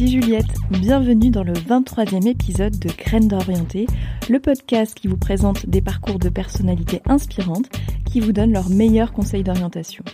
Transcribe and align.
Ici 0.00 0.12
Juliette, 0.12 0.54
bienvenue 0.70 1.30
dans 1.30 1.42
le 1.42 1.54
23e 1.54 2.28
épisode 2.28 2.78
de 2.78 2.88
Graines 2.88 3.26
d'Orienté, 3.26 3.86
le 4.30 4.38
podcast 4.38 4.94
qui 4.94 5.08
vous 5.08 5.16
présente 5.16 5.68
des 5.68 5.80
parcours 5.80 6.20
de 6.20 6.28
personnalités 6.28 7.02
inspirantes 7.04 7.68
qui 8.06 8.20
vous 8.20 8.30
donnent 8.30 8.52
leurs 8.52 8.70
meilleurs 8.70 9.12
conseils 9.12 9.42
d'orientation. 9.42 10.04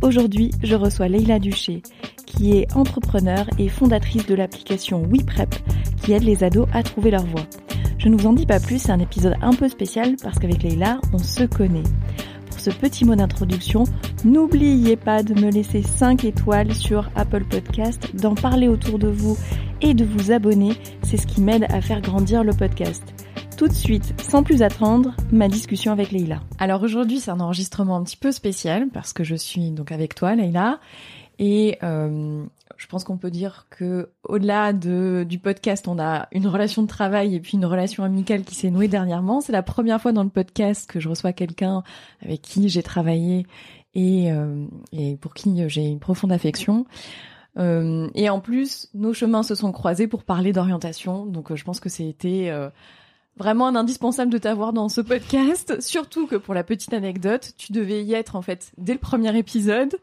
Aujourd'hui, 0.00 0.52
je 0.62 0.74
reçois 0.74 1.08
Leila 1.08 1.40
Duché, 1.40 1.82
qui 2.24 2.56
est 2.56 2.74
entrepreneur 2.74 3.46
et 3.58 3.68
fondatrice 3.68 4.24
de 4.24 4.34
l'application 4.34 5.02
WePrep, 5.02 5.54
qui 6.02 6.14
aide 6.14 6.24
les 6.24 6.42
ados 6.42 6.66
à 6.72 6.82
trouver 6.82 7.10
leur 7.10 7.26
voie. 7.26 7.46
Je 7.98 8.08
ne 8.08 8.16
vous 8.16 8.28
en 8.28 8.32
dis 8.32 8.46
pas 8.46 8.60
plus, 8.60 8.78
c'est 8.78 8.92
un 8.92 8.98
épisode 8.98 9.34
un 9.42 9.52
peu 9.52 9.68
spécial 9.68 10.16
parce 10.22 10.38
qu'avec 10.38 10.62
Leila, 10.62 11.02
on 11.12 11.18
se 11.18 11.44
connaît. 11.44 11.82
Petit 12.70 13.04
mot 13.04 13.14
d'introduction, 13.14 13.84
n'oubliez 14.24 14.96
pas 14.96 15.22
de 15.22 15.34
me 15.34 15.50
laisser 15.50 15.82
5 15.82 16.24
étoiles 16.24 16.74
sur 16.74 17.10
Apple 17.16 17.44
Podcast, 17.44 18.14
d'en 18.14 18.34
parler 18.34 18.68
autour 18.68 18.98
de 18.98 19.08
vous 19.08 19.36
et 19.80 19.94
de 19.94 20.04
vous 20.04 20.32
abonner, 20.32 20.72
c'est 21.02 21.16
ce 21.16 21.26
qui 21.26 21.40
m'aide 21.40 21.66
à 21.70 21.80
faire 21.80 22.00
grandir 22.00 22.44
le 22.44 22.52
podcast. 22.52 23.02
Tout 23.56 23.68
de 23.68 23.72
suite, 23.72 24.14
sans 24.22 24.42
plus 24.42 24.62
attendre, 24.62 25.14
ma 25.32 25.48
discussion 25.48 25.92
avec 25.92 26.12
Leila. 26.12 26.40
Alors 26.58 26.82
aujourd'hui, 26.82 27.20
c'est 27.20 27.30
un 27.30 27.40
enregistrement 27.40 27.96
un 27.96 28.04
petit 28.04 28.16
peu 28.16 28.32
spécial 28.32 28.88
parce 28.92 29.12
que 29.12 29.24
je 29.24 29.34
suis 29.34 29.70
donc 29.70 29.90
avec 29.90 30.14
toi, 30.14 30.34
Leila, 30.34 30.78
et 31.38 31.78
euh, 31.82 32.44
je 32.78 32.86
pense 32.86 33.02
qu'on 33.02 33.18
peut 33.18 33.30
dire 33.30 33.66
que 33.70 34.12
au-delà 34.22 34.72
de, 34.72 35.26
du 35.28 35.38
podcast, 35.40 35.88
on 35.88 35.98
a 35.98 36.28
une 36.30 36.46
relation 36.46 36.82
de 36.82 36.86
travail 36.86 37.34
et 37.34 37.40
puis 37.40 37.58
une 37.58 37.66
relation 37.66 38.04
amicale 38.04 38.44
qui 38.44 38.54
s'est 38.54 38.70
nouée 38.70 38.86
dernièrement. 38.86 39.40
C'est 39.40 39.52
la 39.52 39.64
première 39.64 40.00
fois 40.00 40.12
dans 40.12 40.22
le 40.22 40.30
podcast 40.30 40.88
que 40.88 41.00
je 41.00 41.08
reçois 41.08 41.32
quelqu'un 41.32 41.82
avec 42.22 42.40
qui 42.40 42.68
j'ai 42.68 42.84
travaillé 42.84 43.46
et, 43.94 44.30
euh, 44.30 44.64
et 44.92 45.16
pour 45.16 45.34
qui 45.34 45.68
j'ai 45.68 45.86
une 45.86 45.98
profonde 45.98 46.30
affection. 46.30 46.86
Euh, 47.58 48.08
et 48.14 48.30
en 48.30 48.38
plus, 48.38 48.88
nos 48.94 49.12
chemins 49.12 49.42
se 49.42 49.56
sont 49.56 49.72
croisés 49.72 50.06
pour 50.06 50.22
parler 50.22 50.52
d'orientation. 50.52 51.26
Donc, 51.26 51.52
je 51.52 51.64
pense 51.64 51.80
que 51.80 51.88
c'était 51.88 52.48
euh, 52.50 52.70
vraiment 53.38 53.68
un 53.68 53.76
indispensable 53.76 54.30
de 54.30 54.38
t'avoir 54.38 54.72
dans 54.72 54.88
ce 54.88 55.00
podcast. 55.00 55.80
Surtout 55.80 56.26
que 56.26 56.36
pour 56.36 56.54
la 56.54 56.64
petite 56.64 56.92
anecdote, 56.92 57.52
tu 57.56 57.72
devais 57.72 58.02
y 58.04 58.12
être 58.12 58.36
en 58.36 58.42
fait 58.42 58.72
dès 58.76 58.92
le 58.92 58.98
premier 58.98 59.36
épisode. 59.38 59.96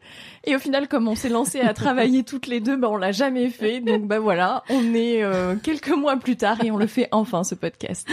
Et 0.44 0.56
au 0.56 0.58
final, 0.58 0.88
comme 0.88 1.06
on 1.06 1.14
s'est 1.14 1.28
lancé 1.28 1.60
à 1.60 1.74
travailler 1.74 2.22
toutes 2.24 2.46
les 2.46 2.60
deux, 2.60 2.76
bah 2.76 2.88
on 2.90 2.96
l'a 2.96 3.12
jamais 3.12 3.50
fait. 3.50 3.80
Donc 3.80 4.06
bah 4.06 4.18
voilà, 4.18 4.64
on 4.70 4.94
est 4.94 5.22
euh, 5.22 5.54
quelques 5.62 5.94
mois 5.94 6.16
plus 6.16 6.36
tard 6.36 6.64
et 6.64 6.70
on 6.70 6.76
le 6.76 6.86
fait 6.86 7.08
enfin 7.12 7.44
ce 7.44 7.54
podcast. 7.54 8.08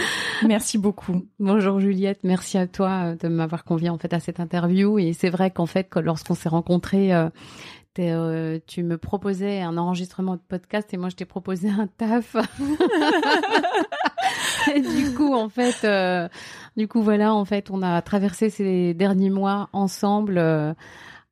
Merci 0.46 0.78
beaucoup. 0.78 1.24
Bonjour 1.40 1.80
Juliette, 1.80 2.20
merci 2.22 2.58
à 2.58 2.66
toi 2.66 2.90
euh, 3.04 3.16
de 3.16 3.28
m'avoir 3.28 3.64
convié 3.64 3.88
en 3.88 3.98
fait 3.98 4.12
à 4.12 4.20
cette 4.20 4.40
interview. 4.40 4.98
Et 4.98 5.14
c'est 5.14 5.30
vrai 5.30 5.50
qu'en 5.50 5.66
fait, 5.66 5.88
lorsqu'on 5.96 6.34
s'est 6.34 6.48
rencontrés. 6.48 7.14
Euh, 7.14 7.30
euh, 7.98 8.58
tu 8.66 8.82
me 8.82 8.98
proposais 8.98 9.60
un 9.60 9.76
enregistrement 9.76 10.34
de 10.34 10.40
podcast 10.40 10.92
et 10.92 10.96
moi 10.96 11.08
je 11.08 11.16
t'ai 11.16 11.24
proposé 11.24 11.68
un 11.68 11.86
taf. 11.86 12.36
et 14.74 14.80
du 14.80 15.14
coup, 15.14 15.34
en 15.34 15.48
fait, 15.48 15.84
euh, 15.84 16.28
du 16.76 16.88
coup 16.88 17.02
voilà, 17.02 17.34
en 17.34 17.44
fait, 17.44 17.70
on 17.70 17.82
a 17.82 18.00
traversé 18.02 18.50
ces 18.50 18.94
derniers 18.94 19.30
mois 19.30 19.68
ensemble 19.72 20.38
euh, 20.38 20.74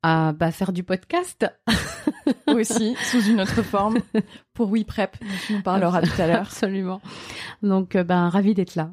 à 0.03 0.33
bah, 0.33 0.51
faire 0.51 0.73
du 0.73 0.85
podcast 0.85 1.47
aussi 2.47 2.97
sous 3.03 3.23
une 3.23 3.41
autre 3.41 3.63
forme 3.63 3.99
pour 4.55 4.73
WePrep. 4.73 5.17
dont 5.21 5.27
tu 5.47 5.55
nous 5.55 5.63
parleras 5.63 6.03
tout 6.03 6.21
à 6.21 6.27
l'heure. 6.27 6.43
Absolument. 6.43 7.01
Donc, 7.63 7.97
ben 7.97 8.29
ravi 8.29 8.55
d'être 8.55 8.75
là. 8.75 8.91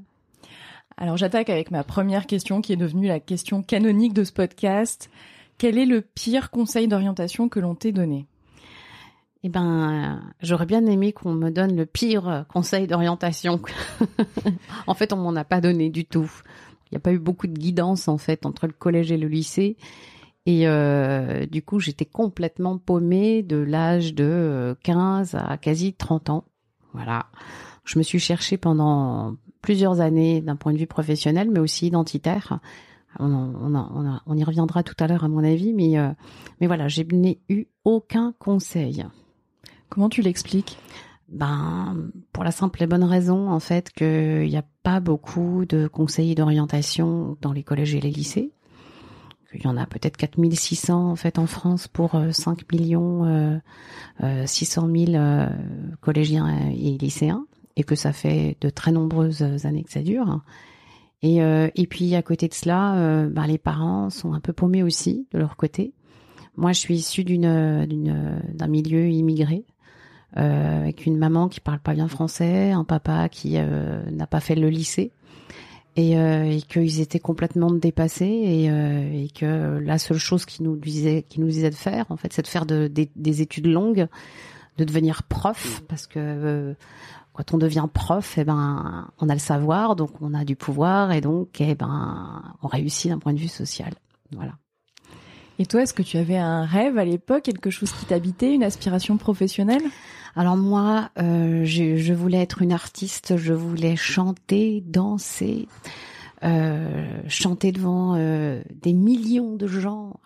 Alors 1.01 1.15
j'attaque 1.15 1.49
avec 1.49 1.71
ma 1.71 1.85
première 1.85 2.25
question 2.25 2.61
qui 2.61 2.73
est 2.73 2.77
devenue 2.77 3.07
la 3.07 3.21
question 3.21 3.63
canonique 3.63 4.13
de 4.13 4.25
ce 4.25 4.33
podcast. 4.33 5.09
Quel 5.59 5.77
est 5.77 5.85
le 5.85 5.99
pire 6.01 6.51
conseil 6.51 6.87
d'orientation 6.87 7.49
que 7.49 7.59
l'on 7.59 7.75
t'ait 7.75 7.91
donné? 7.91 8.27
Eh 9.43 9.49
ben, 9.49 10.21
j'aurais 10.41 10.65
bien 10.65 10.85
aimé 10.85 11.11
qu'on 11.11 11.33
me 11.33 11.49
donne 11.49 11.75
le 11.75 11.85
pire 11.85 12.45
conseil 12.47 12.87
d'orientation. 12.87 13.59
en 14.87 14.93
fait, 14.93 15.11
on 15.11 15.17
m'en 15.17 15.35
a 15.35 15.43
pas 15.43 15.59
donné 15.59 15.89
du 15.89 16.05
tout. 16.05 16.31
Il 16.85 16.93
n'y 16.93 16.97
a 16.97 17.01
pas 17.01 17.11
eu 17.11 17.19
beaucoup 17.19 17.47
de 17.47 17.59
guidance 17.59 18.07
en 18.07 18.17
fait 18.17 18.45
entre 18.45 18.67
le 18.67 18.73
collège 18.73 19.11
et 19.11 19.17
le 19.17 19.27
lycée. 19.27 19.75
Et 20.45 20.65
euh, 20.65 21.45
du 21.45 21.61
coup, 21.61 21.81
j'étais 21.81 22.05
complètement 22.05 22.77
paumée 22.77 23.43
de 23.43 23.57
l'âge 23.57 24.13
de 24.13 24.77
15 24.83 25.35
à 25.35 25.57
quasi 25.57 25.91
30 25.91 26.29
ans. 26.29 26.45
Voilà. 26.93 27.25
Je 27.83 27.99
me 27.99 28.03
suis 28.03 28.19
cherchée 28.19 28.55
pendant 28.55 29.35
plusieurs 29.61 29.99
années 29.99 30.39
d'un 30.39 30.55
point 30.55 30.71
de 30.71 30.77
vue 30.77 30.87
professionnel, 30.87 31.49
mais 31.51 31.59
aussi 31.59 31.87
identitaire 31.87 32.61
on, 33.17 34.35
y 34.35 34.43
reviendra 34.43 34.83
tout 34.83 34.95
à 34.99 35.07
l'heure 35.07 35.23
à 35.23 35.27
mon 35.27 35.43
avis, 35.43 35.73
mais, 35.73 35.97
euh, 35.97 36.09
mais 36.61 36.67
voilà, 36.67 36.87
j'ai 36.87 37.05
n'ai 37.05 37.39
eu 37.49 37.65
aucun 37.83 38.33
conseil. 38.37 39.05
Comment 39.89 40.09
tu 40.09 40.21
l'expliques? 40.21 40.77
Ben, 41.29 42.11
pour 42.33 42.43
la 42.43 42.51
simple 42.51 42.81
et 42.81 42.87
bonne 42.87 43.03
raison, 43.03 43.49
en 43.49 43.59
fait, 43.59 43.91
qu'il 43.91 44.47
n'y 44.47 44.57
a 44.57 44.65
pas 44.83 44.99
beaucoup 44.99 45.65
de 45.65 45.87
conseillers 45.87 46.35
d'orientation 46.35 47.37
dans 47.41 47.53
les 47.53 47.63
collèges 47.63 47.95
et 47.95 48.01
les 48.01 48.11
lycées. 48.11 48.51
Il 49.53 49.63
y 49.63 49.67
en 49.67 49.77
a 49.77 49.85
peut-être 49.85 50.17
4600 50.17 51.09
en 51.09 51.15
fait 51.15 51.39
en 51.39 51.47
France 51.47 51.87
pour 51.87 52.11
5 52.31 52.59
euh, 52.61 52.63
millions 52.71 53.25
euh, 54.21 54.45
600 54.45 54.89
000 54.95 55.13
euh, 55.15 55.49
collégiens 56.01 56.69
et 56.69 56.97
lycéens 56.97 57.45
et 57.75 57.83
que 57.83 57.95
ça 57.95 58.13
fait 58.13 58.57
de 58.61 58.69
très 58.69 58.91
nombreuses 58.91 59.41
années 59.65 59.83
que 59.83 59.91
ça 59.91 60.01
dure. 60.01 60.41
Et, 61.21 61.43
euh, 61.43 61.69
et 61.75 61.85
puis 61.85 62.15
à 62.15 62.21
côté 62.21 62.47
de 62.47 62.53
cela, 62.53 62.95
euh, 62.95 63.29
bah, 63.29 63.45
les 63.47 63.57
parents 63.57 64.09
sont 64.09 64.33
un 64.33 64.39
peu 64.39 64.53
paumés 64.53 64.83
aussi 64.83 65.27
de 65.31 65.39
leur 65.39 65.57
côté. 65.57 65.93
Moi, 66.55 66.71
je 66.71 66.79
suis 66.79 66.95
issue 66.95 67.23
d'une 67.23 68.39
d'un 68.53 68.67
milieu 68.67 69.07
immigré 69.07 69.65
euh, 70.37 70.81
avec 70.81 71.07
une 71.07 71.17
maman 71.17 71.47
qui 71.47 71.59
parle 71.59 71.79
pas 71.79 71.93
bien 71.93 72.07
français, 72.07 72.71
un 72.71 72.83
papa 72.83 73.29
qui 73.29 73.53
euh, 73.57 74.03
n'a 74.11 74.27
pas 74.27 74.39
fait 74.39 74.53
le 74.53 74.69
lycée 74.69 75.11
et, 75.95 76.19
euh, 76.19 76.59
qu'ils 76.67 77.01
étaient 77.01 77.19
complètement 77.19 77.71
dépassés 77.71 78.25
et, 78.25 79.29
que 79.33 79.79
la 79.79 79.97
seule 79.97 80.19
chose 80.19 80.45
qui 80.45 80.61
nous 80.61 80.75
disait 80.75 81.25
qui 81.27 81.41
nous 81.41 81.47
disait 81.47 81.71
de 81.71 81.75
faire, 81.75 82.05
en 82.09 82.17
fait, 82.17 82.31
c'est 82.31 82.43
de 82.43 82.47
faire 82.47 82.67
de, 82.67 82.87
des, 82.87 83.09
des 83.15 83.41
études 83.41 83.65
longues, 83.65 84.07
de 84.77 84.83
devenir 84.83 85.23
prof 85.23 85.81
parce 85.87 86.05
que 86.05 86.75
quand 87.39 87.53
on 87.53 87.57
devient 87.57 87.87
prof, 87.93 88.37
eh 88.37 88.43
ben, 88.43 89.07
on 89.17 89.29
a 89.29 89.33
le 89.33 89.39
savoir, 89.39 89.95
donc 89.95 90.09
on 90.19 90.33
a 90.33 90.43
du 90.43 90.57
pouvoir, 90.57 91.13
et 91.13 91.21
donc, 91.21 91.61
eh 91.61 91.73
ben, 91.73 92.43
on 92.61 92.67
réussit 92.67 93.09
d'un 93.09 93.17
point 93.17 93.31
de 93.31 93.39
vue 93.39 93.47
social. 93.47 93.93
Voilà. 94.35 94.55
Et 95.57 95.65
toi, 95.65 95.83
est-ce 95.83 95.93
que 95.93 96.01
tu 96.01 96.17
avais 96.17 96.37
un 96.37 96.65
rêve 96.65 96.97
à 96.97 97.05
l'époque, 97.05 97.43
quelque 97.43 97.69
chose 97.69 97.93
qui 97.93 98.05
t'habitait, 98.05 98.53
une 98.53 98.63
aspiration 98.63 99.15
professionnelle? 99.15 99.83
Alors 100.35 100.57
moi, 100.57 101.11
euh, 101.17 101.63
je, 101.63 101.95
je, 101.95 102.13
voulais 102.13 102.41
être 102.41 102.61
une 102.61 102.73
artiste, 102.73 103.37
je 103.37 103.53
voulais 103.53 103.95
chanter, 103.95 104.83
danser, 104.85 105.69
euh, 106.43 107.07
chanter 107.29 107.71
devant 107.71 108.15
euh, 108.17 108.61
des 108.81 108.91
millions 108.91 109.55
de 109.55 109.65
gens. 109.65 110.19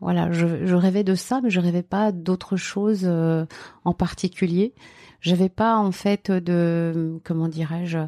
Voilà, 0.00 0.30
je, 0.30 0.64
je, 0.64 0.74
rêvais 0.76 1.02
de 1.02 1.16
ça, 1.16 1.40
mais 1.42 1.50
je 1.50 1.58
rêvais 1.58 1.82
pas 1.82 2.12
d'autre 2.12 2.56
chose 2.56 3.10
en 3.84 3.94
particulier 3.94 4.74
j'avais 5.22 5.48
pas 5.48 5.76
en 5.76 5.92
fait 5.92 6.30
de 6.30 7.18
comment 7.24 7.48
dirais-je 7.48 7.98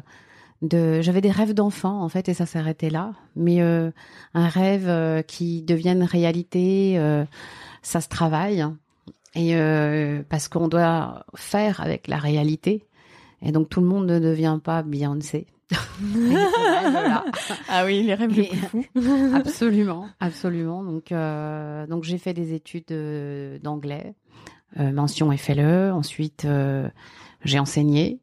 de 0.61 1.01
j'avais 1.01 1.21
des 1.21 1.31
rêves 1.31 1.53
d'enfant 1.53 2.01
en 2.01 2.09
fait 2.09 2.29
et 2.29 2.33
ça 2.33 2.45
s'arrêtait 2.45 2.89
là. 2.89 3.13
Mais 3.35 3.61
euh, 3.61 3.91
un 4.33 4.47
rêve 4.47 4.87
euh, 4.87 5.21
qui 5.21 5.61
devienne 5.61 6.03
réalité 6.03 6.95
euh, 6.97 7.25
ça 7.81 8.01
se 8.01 8.09
travaille. 8.09 8.65
Et 9.33 9.55
euh, 9.55 10.23
parce 10.29 10.47
qu'on 10.47 10.67
doit 10.67 11.25
faire 11.35 11.81
avec 11.81 12.07
la 12.07 12.17
réalité. 12.17 12.85
Et 13.41 13.51
donc 13.51 13.69
tout 13.69 13.81
le 13.81 13.87
monde 13.87 14.05
ne 14.05 14.19
devient 14.19 14.59
pas 14.63 14.83
Beyoncé. 14.83 15.47
Ah 17.67 17.85
oui 17.85 18.03
les 18.03 18.13
rêves 18.13 18.29
les 18.29 18.43
plus 18.43 18.57
fous 18.57 18.85
absolument 19.33 20.07
absolument. 20.19 20.83
Donc 20.83 21.11
donc 21.89 22.03
j'ai 22.03 22.17
fait 22.19 22.33
des 22.33 22.53
études 22.53 22.93
d'anglais 23.63 24.13
mention 24.77 25.35
FLE. 25.35 25.91
Ensuite, 25.91 26.45
euh, 26.45 26.89
j'ai 27.43 27.59
enseigné 27.59 28.19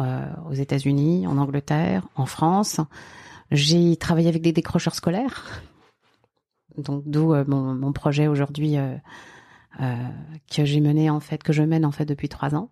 euh, 0.00 0.26
aux 0.48 0.54
États-Unis, 0.54 1.26
en 1.26 1.38
Angleterre, 1.38 2.06
en 2.16 2.26
France. 2.26 2.80
J'ai 3.50 3.96
travaillé 3.96 4.28
avec 4.28 4.42
des 4.42 4.52
décrocheurs 4.52 4.94
scolaires. 4.94 5.62
Donc 6.76 7.04
d'où 7.06 7.34
mon, 7.46 7.74
mon, 7.74 7.92
projet 7.92 8.26
aujourd'hui 8.26 8.76
que 9.78 10.64
j'ai 10.64 10.80
mené 10.80 11.08
en 11.08 11.20
fait, 11.20 11.40
que 11.42 11.52
je 11.52 11.62
mène 11.62 11.84
en 11.84 11.92
fait 11.92 12.04
depuis 12.04 12.28
trois 12.28 12.56
ans. 12.56 12.70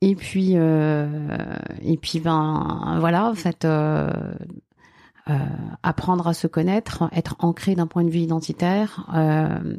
Et 0.00 0.14
puis, 0.14 0.52
et 0.52 1.96
puis 2.00 2.20
ben 2.20 2.96
voilà, 3.00 3.28
en 3.28 3.34
fait, 3.34 3.66
apprendre 5.82 6.26
à 6.26 6.34
se 6.34 6.46
connaître, 6.46 7.08
être 7.12 7.36
ancré 7.38 7.74
d'un 7.74 7.86
point 7.86 8.04
de 8.04 8.10
vue 8.10 8.20
identitaire, 8.20 9.06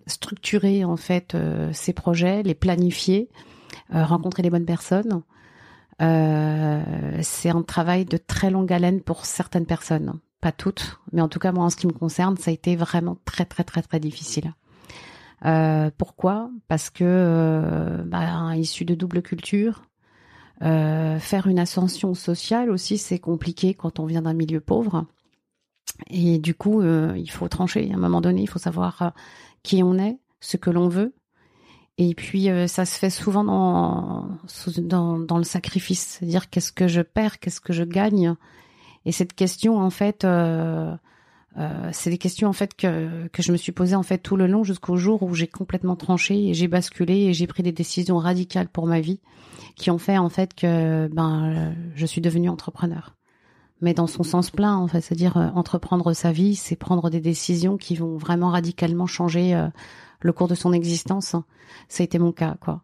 structurer 0.05 0.85
en 0.85 0.95
fait 0.95 1.35
ses 1.73 1.93
projets, 1.93 2.43
les 2.43 2.53
planifier, 2.53 3.29
rencontrer 3.91 4.43
les 4.43 4.49
bonnes 4.49 4.65
personnes. 4.65 5.23
c'est 5.99 7.49
un 7.49 7.61
travail 7.63 8.05
de 8.05 8.17
très 8.17 8.51
longue 8.51 8.71
haleine 8.71 9.01
pour 9.01 9.25
certaines 9.25 9.65
personnes 9.65 10.19
pas 10.41 10.51
toutes, 10.51 10.99
mais 11.11 11.21
en 11.21 11.27
tout 11.27 11.39
cas 11.39 11.51
moi 11.51 11.65
en 11.65 11.69
ce 11.69 11.75
qui 11.75 11.87
me 11.87 11.93
concerne, 11.93 12.37
ça 12.37 12.51
a 12.51 12.53
été 12.53 12.75
vraiment 12.75 13.17
très 13.25 13.45
très 13.45 13.63
très 13.63 13.81
très 13.81 13.99
difficile. 13.99 14.53
Euh, 15.45 15.89
pourquoi? 15.97 16.49
Parce 16.67 16.89
que 16.89 17.03
euh, 17.03 18.03
bah, 18.05 18.55
issu 18.55 18.85
de 18.85 18.95
double 18.95 19.21
culture, 19.21 19.83
euh, 20.61 21.19
faire 21.19 21.47
une 21.47 21.59
ascension 21.59 22.13
sociale 22.13 22.69
aussi 22.69 22.97
c'est 22.97 23.19
compliqué 23.19 23.73
quand 23.73 23.99
on 23.99 24.05
vient 24.05 24.21
d'un 24.21 24.33
milieu 24.33 24.59
pauvre. 24.59 25.05
Et 26.09 26.39
du 26.39 26.53
coup, 26.53 26.81
euh, 26.81 27.13
il 27.17 27.29
faut 27.29 27.47
trancher. 27.47 27.89
À 27.91 27.95
un 27.95 27.99
moment 27.99 28.21
donné, 28.21 28.41
il 28.41 28.49
faut 28.49 28.59
savoir 28.59 29.01
euh, 29.01 29.09
qui 29.63 29.83
on 29.83 29.97
est, 29.97 30.17
ce 30.39 30.57
que 30.57 30.69
l'on 30.69 30.87
veut. 30.87 31.13
Et 31.97 32.15
puis, 32.15 32.47
ça 32.67 32.85
se 32.85 32.97
fait 32.97 33.09
souvent 33.09 33.43
dans, 33.43 34.37
dans, 34.77 35.19
dans 35.19 35.37
le 35.37 35.43
sacrifice. 35.43 36.17
C'est-à-dire, 36.19 36.49
qu'est-ce 36.49 36.71
que 36.71 36.87
je 36.87 37.01
perds, 37.01 37.39
qu'est-ce 37.39 37.59
que 37.59 37.73
je 37.73 37.83
gagne? 37.83 38.37
Et 39.05 39.11
cette 39.11 39.33
question, 39.33 39.77
en 39.77 39.89
fait, 39.89 40.23
euh, 40.23 40.95
euh, 41.57 41.89
c'est 41.91 42.09
des 42.09 42.17
questions 42.17 42.47
en 42.47 42.53
fait 42.53 42.75
que, 42.75 43.27
que 43.29 43.41
je 43.41 43.51
me 43.51 43.57
suis 43.57 43.71
posée 43.71 43.95
en 43.95 44.03
fait 44.03 44.19
tout 44.19 44.35
le 44.35 44.47
long 44.47 44.63
jusqu'au 44.63 44.97
jour 44.97 45.23
où 45.23 45.33
j'ai 45.33 45.47
complètement 45.47 45.95
tranché 45.95 46.49
et 46.49 46.53
j'ai 46.53 46.67
basculé 46.67 47.23
et 47.23 47.33
j'ai 47.33 47.47
pris 47.47 47.63
des 47.63 47.71
décisions 47.71 48.17
radicales 48.17 48.69
pour 48.69 48.85
ma 48.85 48.99
vie 48.99 49.19
qui 49.75 49.89
ont 49.89 49.97
fait 49.97 50.17
en 50.17 50.29
fait 50.29 50.53
que 50.53 51.07
ben 51.07 51.73
je 51.95 52.05
suis 52.05 52.21
devenue 52.21 52.49
entrepreneur. 52.49 53.15
Mais 53.81 53.93
dans 53.93 54.07
son 54.07 54.23
sens 54.23 54.51
plein, 54.51 54.75
en 54.75 54.87
fait, 54.87 55.01
c'est-à-dire 55.01 55.37
euh, 55.37 55.47
entreprendre 55.55 56.13
sa 56.13 56.31
vie, 56.31 56.55
c'est 56.55 56.75
prendre 56.75 57.09
des 57.09 57.21
décisions 57.21 57.77
qui 57.77 57.95
vont 57.95 58.17
vraiment 58.17 58.49
radicalement 58.49 59.07
changer 59.07 59.55
euh, 59.55 59.67
le 60.21 60.33
cours 60.33 60.47
de 60.47 60.55
son 60.55 60.73
existence. 60.73 61.35
Ça 61.87 62.01
a 62.01 62.03
été 62.03 62.19
mon 62.19 62.31
cas, 62.31 62.57
quoi. 62.59 62.83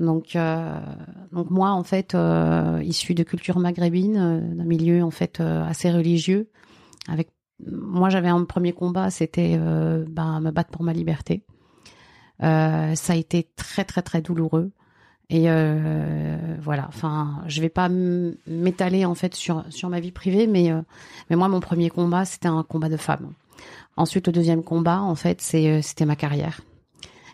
Donc, 0.00 0.34
euh, 0.34 0.80
donc 1.32 1.50
moi, 1.50 1.70
en 1.70 1.84
fait, 1.84 2.14
euh, 2.14 2.82
issu 2.84 3.14
de 3.14 3.22
culture 3.22 3.58
maghrébine, 3.58 4.54
d'un 4.54 4.64
milieu 4.64 5.04
en 5.04 5.12
fait 5.12 5.40
assez 5.40 5.90
religieux, 5.90 6.50
avec 7.08 7.28
moi, 7.64 8.10
j'avais 8.10 8.28
un 8.28 8.44
premier 8.44 8.72
combat, 8.72 9.10
c'était 9.10 9.56
ben, 9.56 10.40
me 10.40 10.50
battre 10.50 10.70
pour 10.70 10.82
ma 10.82 10.92
liberté. 10.92 11.44
ça 12.40 12.94
a 12.94 13.14
été 13.14 13.48
très 13.54 13.84
très 13.84 14.02
très 14.02 14.20
douloureux. 14.20 14.72
Et 15.30 15.48
voilà, 16.60 16.86
enfin, 16.88 17.42
je 17.46 17.60
vais 17.60 17.68
pas 17.68 17.88
m'étaler 17.88 19.04
en 19.04 19.14
fait 19.14 19.34
sur 19.34 19.64
sur 19.70 19.88
ma 19.88 20.00
vie 20.00 20.12
privée, 20.12 20.46
mais 20.46 20.70
mais 21.30 21.36
moi, 21.36 21.48
mon 21.48 21.60
premier 21.60 21.90
combat, 21.90 22.24
c'était 22.24 22.48
un 22.48 22.62
combat 22.62 22.88
de 22.88 22.96
femme. 22.96 23.32
Ensuite, 23.96 24.26
le 24.26 24.32
deuxième 24.32 24.62
combat, 24.62 25.00
en 25.00 25.14
fait, 25.14 25.40
c'est 25.40 25.82
c'était 25.82 26.04
ma 26.04 26.14
carrière, 26.14 26.60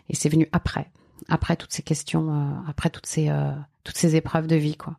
et 0.09 0.15
c'est 0.15 0.29
venu 0.29 0.47
après 0.51 0.89
après 1.27 1.55
toutes 1.55 1.73
ces 1.73 1.81
questions, 1.81 2.33
euh, 2.33 2.69
après 2.69 2.89
toutes 2.89 3.05
ces 3.05 3.29
euh, 3.29 3.51
toutes 3.83 3.97
ces 3.97 4.15
épreuves 4.15 4.47
de 4.47 4.55
vie, 4.55 4.75
quoi. 4.75 4.95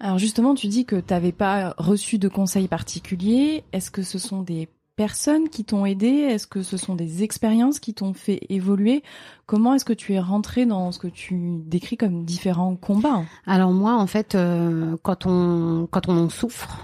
Alors 0.00 0.18
justement, 0.18 0.54
tu 0.54 0.66
dis 0.66 0.84
que 0.84 0.96
tu 0.96 1.12
n'avais 1.12 1.32
pas 1.32 1.74
reçu 1.78 2.18
de 2.18 2.28
conseils 2.28 2.68
particuliers. 2.68 3.64
Est-ce 3.72 3.90
que 3.90 4.02
ce 4.02 4.18
sont 4.18 4.42
des 4.42 4.68
personnes 4.96 5.48
qui 5.48 5.64
t'ont 5.64 5.86
aidé? 5.86 6.06
Est-ce 6.06 6.46
que 6.46 6.62
ce 6.62 6.76
sont 6.76 6.94
des 6.94 7.22
expériences 7.22 7.78
qui 7.78 7.94
t'ont 7.94 8.14
fait 8.14 8.40
évoluer? 8.48 9.02
Comment 9.46 9.74
est-ce 9.74 9.84
que 9.84 9.92
tu 9.92 10.14
es 10.14 10.20
rentré 10.20 10.66
dans 10.66 10.92
ce 10.92 10.98
que 10.98 11.08
tu 11.08 11.58
décris 11.66 11.96
comme 11.96 12.24
différents 12.24 12.76
combats? 12.76 13.22
Alors 13.46 13.72
moi, 13.72 13.94
en 13.94 14.06
fait, 14.06 14.34
euh, 14.34 14.96
quand 15.02 15.26
on 15.26 15.88
quand 15.90 16.08
on 16.08 16.28
souffre 16.28 16.78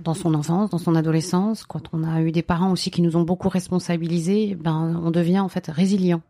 dans 0.00 0.14
son 0.14 0.34
enfance, 0.34 0.70
dans 0.70 0.78
son 0.78 0.94
adolescence, 0.94 1.64
quand 1.64 1.82
on 1.92 2.04
a 2.04 2.20
eu 2.22 2.32
des 2.32 2.42
parents 2.42 2.70
aussi 2.72 2.90
qui 2.90 3.02
nous 3.02 3.16
ont 3.16 3.22
beaucoup 3.22 3.48
responsabilisés, 3.48 4.54
ben 4.54 5.00
on 5.02 5.10
devient 5.10 5.40
en 5.40 5.48
fait 5.48 5.66
résilient. 5.68 6.22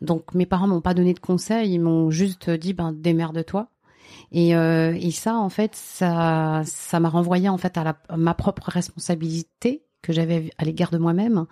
Donc 0.00 0.34
mes 0.34 0.46
parents 0.46 0.68
m'ont 0.68 0.80
pas 0.80 0.94
donné 0.94 1.12
de 1.12 1.18
conseils, 1.18 1.72
ils 1.72 1.80
m'ont 1.80 2.10
juste 2.10 2.50
dit 2.50 2.72
ben 2.72 2.92
démerde-toi. 2.92 3.68
Et, 4.32 4.56
euh, 4.56 4.96
et 4.98 5.10
ça 5.10 5.36
en 5.36 5.50
fait 5.50 5.74
ça 5.74 6.62
ça 6.64 6.98
m'a 6.98 7.10
renvoyé 7.10 7.48
en 7.48 7.58
fait 7.58 7.76
à, 7.76 7.84
la, 7.84 7.98
ma 8.16 8.32
propre 8.32 8.70
responsabilité 8.70 9.82
que 10.02 10.12
j'avais 10.12 10.50
à 10.58 10.64
l'égard 10.64 10.90
de 10.90 10.98
moi-même. 10.98 11.46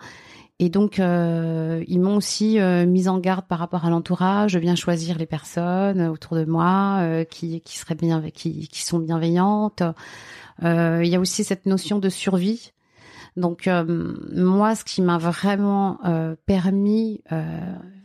Et 0.59 0.69
donc 0.69 0.99
euh, 0.99 1.83
ils 1.87 1.99
m'ont 1.99 2.15
aussi 2.15 2.59
euh, 2.59 2.87
mise 2.87 3.07
en 3.07 3.19
garde 3.19 3.45
par 3.45 3.59
rapport 3.59 3.85
à 3.85 3.91
l'entourage, 3.91 4.53
de 4.53 4.59
bien 4.59 4.75
choisir 4.75 5.17
les 5.17 5.27
personnes 5.27 6.01
autour 6.07 6.35
de 6.35 6.45
moi 6.45 6.97
euh, 7.01 7.23
qui 7.23 7.61
qui 7.61 7.77
seraient 7.77 7.95
bien 7.95 8.21
qui 8.31 8.67
qui 8.67 8.81
sont 8.83 8.99
bienveillantes. 8.99 9.83
Euh, 10.63 11.01
il 11.03 11.09
y 11.09 11.15
a 11.15 11.19
aussi 11.19 11.43
cette 11.43 11.67
notion 11.67 11.99
de 11.99 12.09
survie. 12.09 12.71
Donc 13.35 13.69
moi, 14.33 14.73
ce 14.73 14.83
qui 14.83 15.03
m'a 15.03 15.19
vraiment 15.19 15.99
permis 16.47 17.21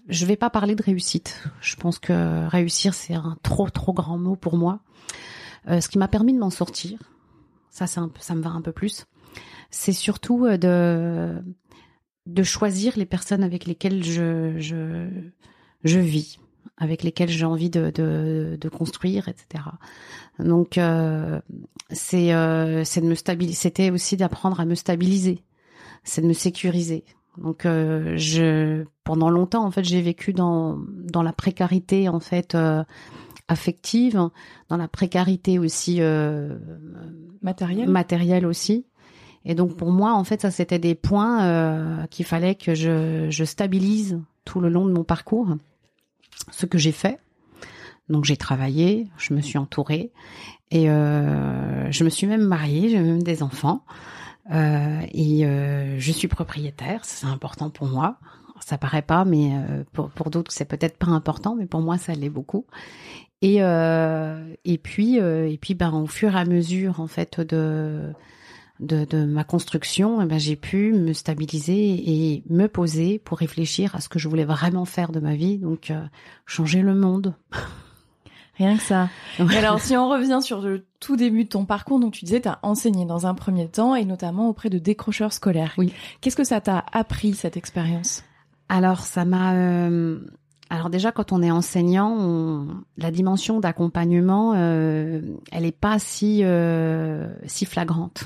je 0.08 0.26
vais 0.26 0.36
pas 0.36 0.50
parler 0.50 0.74
de 0.74 0.82
réussite. 0.82 1.42
Je 1.62 1.76
pense 1.76 1.98
que 1.98 2.46
réussir 2.48 2.92
c'est 2.92 3.14
un 3.14 3.38
trop 3.42 3.70
trop 3.70 3.94
grand 3.94 4.18
mot 4.18 4.36
pour 4.36 4.58
moi. 4.58 4.80
Euh, 5.68 5.80
ce 5.80 5.88
qui 5.88 5.98
m'a 5.98 6.08
permis 6.08 6.32
de 6.32 6.38
m'en 6.38 6.50
sortir, 6.50 6.98
ça 7.70 7.86
un 7.96 8.08
peu, 8.08 8.20
ça 8.20 8.34
me 8.34 8.42
va 8.42 8.50
un 8.50 8.60
peu 8.60 8.72
plus. 8.72 9.06
C'est 9.72 9.92
surtout 9.92 10.46
euh, 10.46 10.56
de 10.56 11.42
de 12.26 12.42
choisir 12.44 12.96
les 12.96 13.06
personnes 13.06 13.42
avec 13.42 13.66
lesquelles 13.66 14.04
je 14.04 14.56
je 14.58 15.08
je 15.82 15.98
vis, 15.98 16.38
avec 16.76 17.02
lesquelles 17.02 17.28
j'ai 17.28 17.44
envie 17.44 17.70
de, 17.70 17.90
de, 17.90 18.56
de 18.60 18.68
construire, 18.68 19.28
etc. 19.28 19.64
Donc 20.38 20.78
euh, 20.78 21.40
c'est 21.90 22.32
euh, 22.32 22.84
de 22.84 23.06
me 23.06 23.14
stabiliser. 23.14 23.56
C'était 23.56 23.90
aussi 23.90 24.16
d'apprendre 24.16 24.60
à 24.60 24.64
me 24.64 24.74
stabiliser, 24.74 25.42
c'est 26.04 26.22
de 26.22 26.26
me 26.28 26.32
sécuriser. 26.32 27.04
Donc 27.38 27.64
euh, 27.66 28.14
je 28.16 28.84
pendant 29.04 29.30
longtemps 29.30 29.64
en 29.64 29.70
fait 29.70 29.84
j'ai 29.84 30.02
vécu 30.02 30.32
dans 30.32 30.78
dans 31.04 31.22
la 31.22 31.32
précarité 31.32 32.08
en 32.08 32.20
fait 32.20 32.56
affective, 33.48 34.28
dans 34.68 34.76
la 34.76 34.86
précarité 34.86 35.58
aussi 35.58 36.00
matérielle? 37.42 37.88
matérielle 37.88 38.46
aussi. 38.46 38.86
Et 39.44 39.54
donc 39.54 39.76
pour 39.76 39.90
moi 39.90 40.12
en 40.14 40.24
fait 40.24 40.42
ça 40.42 40.50
c'était 40.50 40.78
des 40.78 40.94
points 40.94 41.44
euh, 41.44 42.06
qu'il 42.06 42.24
fallait 42.24 42.54
que 42.54 42.74
je 42.74 43.28
je 43.30 43.44
stabilise 43.44 44.20
tout 44.44 44.60
le 44.60 44.68
long 44.68 44.86
de 44.86 44.92
mon 44.92 45.04
parcours. 45.04 45.56
Ce 46.50 46.66
que 46.66 46.78
j'ai 46.78 46.92
fait. 46.92 47.18
Donc 48.08 48.24
j'ai 48.24 48.36
travaillé, 48.36 49.08
je 49.16 49.32
me 49.32 49.40
suis 49.40 49.58
entourée 49.58 50.12
et 50.70 50.90
euh, 50.90 51.90
je 51.90 52.04
me 52.04 52.08
suis 52.08 52.26
même 52.26 52.42
mariée, 52.42 52.88
j'ai 52.88 52.98
même 52.98 53.22
des 53.22 53.42
enfants. 53.42 53.84
Euh, 54.50 55.00
et 55.12 55.46
euh, 55.46 55.98
je 55.98 56.12
suis 56.12 56.28
propriétaire, 56.28 57.04
c'est 57.04 57.26
important 57.26 57.70
pour 57.70 57.86
moi. 57.86 58.16
Ça 58.60 58.78
paraît 58.78 59.02
pas, 59.02 59.24
mais 59.24 59.52
euh, 59.54 59.84
pour, 59.92 60.10
pour 60.10 60.30
d'autres 60.30 60.52
c'est 60.52 60.64
peut-être 60.64 60.96
pas 60.96 61.08
important, 61.08 61.56
mais 61.56 61.66
pour 61.66 61.80
moi 61.80 61.98
ça 61.98 62.14
l'est 62.14 62.30
beaucoup. 62.30 62.66
Et 63.40 63.56
et 63.56 64.78
puis 64.78 65.16
et 65.16 65.58
puis 65.60 65.74
ben 65.74 65.92
au 65.92 66.06
fur 66.06 66.36
et 66.36 66.38
à 66.38 66.44
mesure 66.44 67.00
en 67.00 67.08
fait 67.08 67.40
de 67.40 68.12
de, 68.80 69.04
de 69.04 69.24
ma 69.24 69.44
construction, 69.44 70.20
eh 70.22 70.26
ben, 70.26 70.38
j'ai 70.38 70.56
pu 70.56 70.92
me 70.92 71.12
stabiliser 71.12 72.02
et 72.06 72.42
me 72.48 72.66
poser 72.66 73.18
pour 73.18 73.38
réfléchir 73.38 73.94
à 73.94 74.00
ce 74.00 74.08
que 74.08 74.18
je 74.18 74.28
voulais 74.28 74.44
vraiment 74.44 74.84
faire 74.84 75.12
de 75.12 75.20
ma 75.20 75.34
vie, 75.34 75.58
donc 75.58 75.92
changer 76.46 76.82
le 76.82 76.94
monde. 76.94 77.34
Rien 78.58 78.76
que 78.76 78.82
ça. 78.82 79.08
Et 79.38 79.56
alors, 79.56 79.80
si 79.80 79.96
on 79.96 80.08
revient 80.08 80.40
sur 80.42 80.60
le 80.60 80.84
tout 81.00 81.16
début 81.16 81.44
de 81.44 81.48
ton 81.48 81.64
parcours, 81.64 81.98
donc 81.98 82.12
tu 82.12 82.24
disais, 82.24 82.40
tu 82.40 82.48
as 82.48 82.58
enseigné 82.62 83.06
dans 83.06 83.26
un 83.26 83.34
premier 83.34 83.68
temps 83.68 83.94
et 83.94 84.04
notamment 84.04 84.48
auprès 84.48 84.68
de 84.68 84.78
décrocheurs 84.78 85.32
scolaires. 85.32 85.72
Oui. 85.78 85.92
Qu'est-ce 86.20 86.36
que 86.36 86.44
ça 86.44 86.60
t'a 86.60 86.84
appris, 86.92 87.34
cette 87.34 87.56
expérience? 87.56 88.24
Alors, 88.68 89.00
ça 89.00 89.24
m'a... 89.24 89.54
Euh... 89.54 90.20
Alors 90.68 90.88
déjà, 90.88 91.12
quand 91.12 91.32
on 91.32 91.42
est 91.42 91.50
enseignant, 91.50 92.14
on... 92.18 92.66
la 92.96 93.10
dimension 93.10 93.60
d'accompagnement, 93.60 94.54
euh, 94.54 95.20
elle 95.50 95.66
est 95.66 95.76
pas 95.78 95.98
si 95.98 96.40
euh, 96.44 97.28
si 97.46 97.66
flagrante. 97.66 98.24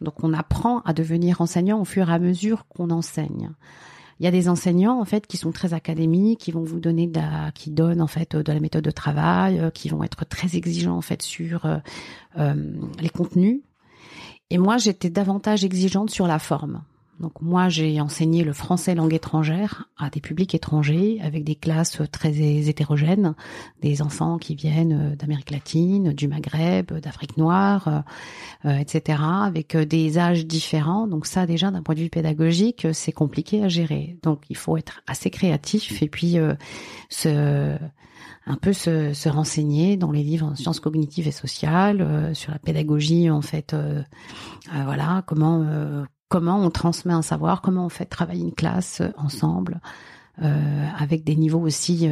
Donc, 0.00 0.22
on 0.22 0.32
apprend 0.32 0.80
à 0.80 0.92
devenir 0.92 1.40
enseignant 1.40 1.80
au 1.80 1.84
fur 1.84 2.10
et 2.10 2.12
à 2.12 2.18
mesure 2.18 2.66
qu'on 2.68 2.90
enseigne. 2.90 3.50
Il 4.20 4.24
y 4.24 4.28
a 4.28 4.30
des 4.30 4.48
enseignants 4.48 5.00
en 5.00 5.04
fait 5.04 5.26
qui 5.26 5.36
sont 5.36 5.50
très 5.52 5.74
académiques, 5.74 6.40
qui 6.40 6.52
vont 6.52 6.62
vous 6.62 6.78
donner 6.78 7.06
de 7.06 7.18
la, 7.18 7.50
qui 7.52 7.70
donnent 7.70 8.00
en 8.00 8.06
fait 8.06 8.36
de 8.36 8.52
la 8.52 8.60
méthode 8.60 8.84
de 8.84 8.90
travail, 8.90 9.58
euh, 9.58 9.70
qui 9.70 9.88
vont 9.88 10.04
être 10.04 10.24
très 10.24 10.56
exigeants 10.56 10.96
en 10.96 11.00
fait 11.00 11.22
sur 11.22 11.66
euh, 11.66 11.78
euh, 12.38 12.74
les 13.00 13.08
contenus. 13.08 13.60
Et 14.50 14.58
moi, 14.58 14.76
j'étais 14.76 15.10
davantage 15.10 15.64
exigeante 15.64 16.10
sur 16.10 16.26
la 16.26 16.38
forme. 16.38 16.82
Donc 17.20 17.40
moi, 17.40 17.68
j'ai 17.68 18.00
enseigné 18.00 18.44
le 18.44 18.52
français 18.52 18.94
langue 18.94 19.14
étrangère 19.14 19.88
à 19.96 20.10
des 20.10 20.20
publics 20.20 20.54
étrangers 20.54 21.18
avec 21.22 21.44
des 21.44 21.54
classes 21.54 22.02
très 22.10 22.32
hétérogènes, 22.32 23.34
des 23.82 24.02
enfants 24.02 24.38
qui 24.38 24.54
viennent 24.54 25.14
d'Amérique 25.14 25.50
latine, 25.50 26.12
du 26.12 26.28
Maghreb, 26.28 26.92
d'Afrique 26.92 27.36
noire, 27.36 28.04
euh, 28.64 28.76
etc., 28.76 29.22
avec 29.22 29.76
des 29.76 30.18
âges 30.18 30.46
différents. 30.46 31.06
Donc 31.06 31.26
ça, 31.26 31.46
déjà, 31.46 31.70
d'un 31.70 31.82
point 31.82 31.94
de 31.94 32.00
vue 32.00 32.10
pédagogique, 32.10 32.86
c'est 32.92 33.12
compliqué 33.12 33.62
à 33.62 33.68
gérer. 33.68 34.18
Donc 34.22 34.42
il 34.50 34.56
faut 34.56 34.76
être 34.76 35.02
assez 35.06 35.30
créatif 35.30 36.02
et 36.02 36.08
puis 36.08 36.38
euh, 36.38 36.54
se 37.08 37.78
un 38.46 38.56
peu 38.56 38.72
se, 38.72 39.12
se, 39.12 39.28
renseigner 39.28 39.96
dans 39.96 40.12
les 40.12 40.22
livres 40.22 40.46
en 40.46 40.54
sciences 40.54 40.80
cognitives 40.80 41.26
et 41.26 41.32
sociales, 41.32 42.00
euh, 42.00 42.34
sur 42.34 42.52
la 42.52 42.58
pédagogie 42.58 43.30
en 43.30 43.40
fait, 43.40 43.72
euh, 43.72 44.02
euh, 44.74 44.82
voilà, 44.84 45.22
comment 45.26 45.64
comment 46.34 46.58
on 46.58 46.68
transmet 46.68 47.12
un 47.12 47.22
savoir, 47.22 47.62
comment 47.62 47.86
on 47.86 47.88
fait 47.88 48.06
travailler 48.06 48.42
une 48.42 48.54
classe 48.54 49.00
ensemble. 49.16 49.80
avec 50.98 51.22
des 51.22 51.36
niveaux 51.36 51.60
aussi 51.60 52.10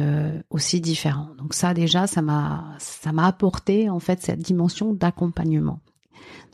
aussi 0.49 0.79
différents. 0.79 1.27
Donc 1.37 1.53
ça 1.53 1.73
déjà, 1.73 2.07
ça 2.07 2.21
m'a 2.21 2.63
ça 2.77 3.11
m'a 3.11 3.27
apporté 3.27 3.89
en 3.89 3.99
fait 3.99 4.21
cette 4.21 4.39
dimension 4.39 4.93
d'accompagnement. 4.93 5.81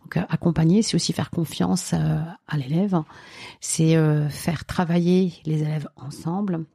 Donc 0.02 0.18
accompagner, 0.30 0.82
c'est 0.82 0.96
aussi 0.96 1.14
faire 1.14 1.30
confiance 1.30 1.94
à 1.94 2.58
l'élève, 2.58 3.04
c'est 3.62 3.96
faire 4.30 4.66
travailler 4.66 5.34
les 5.46 5.62
élèves 5.62 5.88
ensemble, 5.96 6.66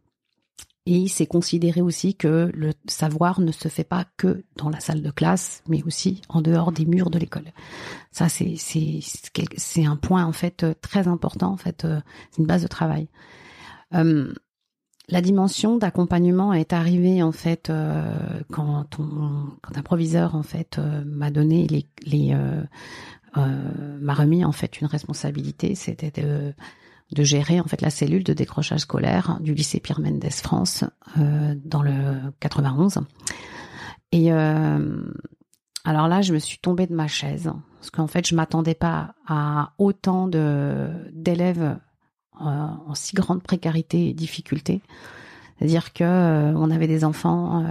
et 0.86 1.08
c'est 1.08 1.26
considéré 1.26 1.80
aussi 1.80 2.14
que 2.14 2.50
le 2.54 2.72
savoir 2.86 3.40
ne 3.40 3.52
se 3.52 3.68
fait 3.68 3.84
pas 3.84 4.04
que 4.18 4.44
dans 4.56 4.68
la 4.68 4.80
salle 4.80 5.00
de 5.00 5.10
classe, 5.10 5.62
mais 5.66 5.82
aussi 5.84 6.20
en 6.28 6.42
dehors 6.42 6.72
des 6.72 6.84
murs 6.84 7.08
de 7.08 7.18
l'école. 7.18 7.52
Ça, 8.12 8.28
c'est 8.28 8.56
c'est 8.58 9.00
c'est 9.56 9.86
un 9.86 9.96
point 9.96 10.26
en 10.26 10.32
fait 10.32 10.66
très 10.82 11.08
important. 11.08 11.52
En 11.52 11.56
fait, 11.56 11.86
euh, 11.86 12.00
c'est 12.30 12.40
une 12.40 12.46
base 12.46 12.62
de 12.62 12.68
travail. 12.68 13.08
Euh, 13.94 14.34
la 15.08 15.22
dimension 15.22 15.78
d'accompagnement 15.78 16.52
est 16.52 16.74
arrivée 16.74 17.22
en 17.22 17.32
fait 17.32 17.70
euh, 17.70 18.42
quand 18.52 18.86
un 18.98 19.82
proviseur 19.82 20.34
en 20.34 20.42
fait 20.42 20.78
m'a 21.06 21.30
donné 21.30 21.66
les 21.66 22.34
m'a 23.34 24.14
remis 24.14 24.44
en 24.44 24.52
fait 24.52 24.80
une 24.80 24.86
responsabilité, 24.86 25.74
c'était 25.74 26.10
de 26.22 26.52
de 27.14 27.22
gérer 27.22 27.60
en 27.60 27.64
fait 27.64 27.80
la 27.80 27.90
cellule 27.90 28.24
de 28.24 28.32
décrochage 28.32 28.80
scolaire 28.80 29.38
du 29.40 29.54
lycée 29.54 29.80
Pierre 29.80 30.00
Mendès 30.00 30.30
France 30.30 30.84
euh, 31.18 31.54
dans 31.64 31.82
le 31.82 31.92
91. 32.40 33.00
Et 34.12 34.32
euh, 34.32 35.02
alors 35.84 36.08
là, 36.08 36.22
je 36.22 36.34
me 36.34 36.38
suis 36.38 36.58
tombée 36.58 36.86
de 36.86 36.94
ma 36.94 37.06
chaise 37.06 37.50
parce 37.78 37.90
qu'en 37.90 38.06
fait, 38.06 38.26
je 38.26 38.34
m'attendais 38.34 38.74
pas 38.74 39.14
à 39.26 39.72
autant 39.78 40.26
de 40.26 40.90
d'élèves 41.12 41.78
euh, 42.40 42.44
en 42.44 42.94
si 42.94 43.14
grande 43.14 43.42
précarité 43.42 44.08
et 44.08 44.12
difficulté. 44.12 44.82
C'est-à-dire 45.58 45.92
que 45.92 46.52
on 46.56 46.70
avait 46.72 46.88
des 46.88 47.04
enfants. 47.04 47.64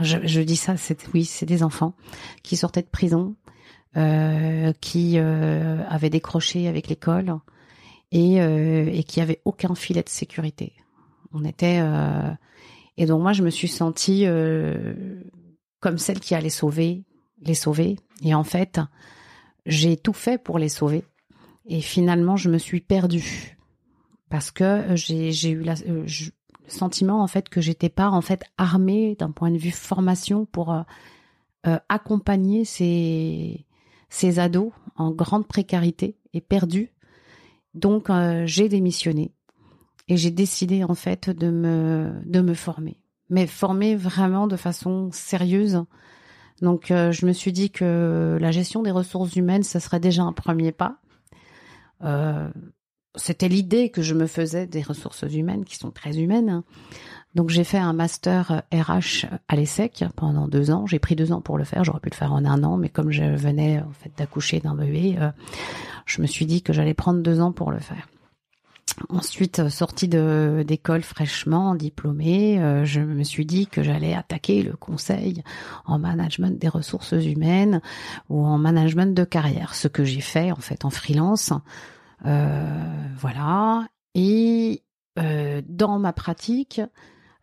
Je, 0.00 0.40
dis 0.40 0.56
ça, 0.56 0.78
c'est 0.78 1.06
oui, 1.12 1.26
c'est 1.26 1.44
des 1.44 1.62
enfants 1.62 1.92
qui 2.42 2.56
sortaient 2.56 2.80
de 2.80 2.86
prison, 2.86 3.34
qui 4.80 5.18
avaient 5.18 6.08
décroché 6.08 6.66
avec 6.66 6.88
l'école, 6.88 7.38
et, 8.12 8.40
euh, 8.40 8.88
et 8.92 9.02
qui 9.04 9.20
avait 9.20 9.40
aucun 9.44 9.74
filet 9.74 10.02
de 10.02 10.08
sécurité. 10.08 10.72
On 11.32 11.44
était 11.44 11.80
euh, 11.80 12.30
et 12.96 13.06
donc 13.06 13.22
moi 13.22 13.32
je 13.32 13.42
me 13.42 13.50
suis 13.50 13.68
sentie 13.68 14.26
euh, 14.26 15.20
comme 15.80 15.98
celle 15.98 16.20
qui 16.20 16.34
allait 16.34 16.50
sauver, 16.50 17.04
les 17.42 17.54
sauver. 17.54 17.96
Et 18.22 18.34
en 18.34 18.44
fait, 18.44 18.80
j'ai 19.66 19.96
tout 19.96 20.14
fait 20.14 20.42
pour 20.42 20.58
les 20.58 20.68
sauver. 20.68 21.04
Et 21.66 21.80
finalement, 21.80 22.36
je 22.36 22.48
me 22.48 22.58
suis 22.58 22.80
perdue 22.80 23.56
parce 24.30 24.50
que 24.50 24.84
j'ai 24.94 25.50
eu 25.50 25.62
la, 25.62 25.74
le 25.74 26.06
sentiment 26.68 27.22
en 27.22 27.26
fait 27.26 27.48
que 27.48 27.60
j'étais 27.60 27.88
pas 27.88 28.10
en 28.10 28.20
fait 28.20 28.44
armée 28.58 29.16
d'un 29.16 29.30
point 29.30 29.50
de 29.50 29.58
vue 29.58 29.70
formation 29.70 30.46
pour 30.46 30.72
euh, 30.72 31.78
accompagner 31.88 32.64
ces 32.64 33.66
ces 34.08 34.38
ados 34.38 34.72
en 34.94 35.10
grande 35.10 35.46
précarité 35.46 36.16
et 36.32 36.40
perdus 36.40 36.92
donc 37.76 38.10
euh, 38.10 38.42
j'ai 38.46 38.68
démissionné 38.68 39.32
et 40.08 40.16
j'ai 40.16 40.30
décidé 40.30 40.82
en 40.84 40.94
fait 40.94 41.30
de 41.30 41.50
me 41.50 42.54
former, 42.54 42.98
mais 43.30 43.46
former 43.46 43.96
vraiment 43.96 44.46
de 44.46 44.56
façon 44.56 45.10
sérieuse. 45.12 45.84
Donc 46.62 46.90
euh, 46.90 47.12
je 47.12 47.26
me 47.26 47.32
suis 47.32 47.52
dit 47.52 47.70
que 47.70 48.38
la 48.40 48.50
gestion 48.50 48.82
des 48.82 48.90
ressources 48.90 49.36
humaines, 49.36 49.62
ce 49.62 49.78
serait 49.78 50.00
déjà 50.00 50.22
un 50.22 50.32
premier 50.32 50.72
pas. 50.72 50.98
Euh, 52.02 52.50
c'était 53.14 53.48
l'idée 53.48 53.90
que 53.90 54.02
je 54.02 54.14
me 54.14 54.26
faisais 54.26 54.66
des 54.66 54.82
ressources 54.82 55.22
humaines 55.22 55.64
qui 55.64 55.76
sont 55.76 55.90
très 55.90 56.18
humaines. 56.18 56.62
Donc 57.36 57.50
j'ai 57.50 57.62
fait 57.62 57.78
un 57.78 57.92
master 57.92 58.64
RH 58.72 59.26
à 59.46 59.54
l'ESSEC 59.54 60.06
pendant 60.16 60.48
deux 60.48 60.72
ans. 60.72 60.86
J'ai 60.86 60.98
pris 60.98 61.14
deux 61.14 61.30
ans 61.30 61.40
pour 61.40 61.58
le 61.58 61.64
faire. 61.64 61.84
J'aurais 61.84 62.00
pu 62.00 62.10
le 62.10 62.16
faire 62.16 62.32
en 62.32 62.44
un 62.44 62.64
an, 62.64 62.76
mais 62.76 62.88
comme 62.88 63.12
je 63.12 63.22
venais 63.22 63.78
en 63.78 63.92
fait 63.92 64.10
d'accoucher 64.16 64.58
d'un 64.58 64.74
bébé, 64.74 65.16
je 66.06 66.22
me 66.22 66.26
suis 66.26 66.46
dit 66.46 66.62
que 66.62 66.72
j'allais 66.72 66.94
prendre 66.94 67.22
deux 67.22 67.40
ans 67.40 67.52
pour 67.52 67.70
le 67.70 67.78
faire. 67.78 68.08
Ensuite, 69.10 69.58
euh, 69.58 69.68
sortie 69.68 70.08
d'école 70.08 71.02
fraîchement 71.02 71.74
diplômée, 71.74 72.58
euh, 72.60 72.84
je 72.84 73.00
me 73.00 73.24
suis 73.24 73.44
dit 73.44 73.66
que 73.66 73.82
j'allais 73.82 74.14
attaquer 74.14 74.62
le 74.62 74.72
conseil 74.72 75.42
en 75.84 75.98
management 75.98 76.58
des 76.58 76.68
ressources 76.68 77.12
humaines 77.12 77.82
ou 78.30 78.44
en 78.44 78.56
management 78.56 79.14
de 79.14 79.24
carrière, 79.24 79.74
ce 79.74 79.88
que 79.88 80.04
j'ai 80.04 80.22
fait 80.22 80.50
en 80.50 80.56
fait 80.56 80.84
en 80.84 80.90
freelance. 80.90 81.52
Euh, 82.24 83.08
voilà. 83.18 83.86
Et 84.14 84.82
dans 85.66 85.98
ma 85.98 86.12
pratique, 86.12 86.82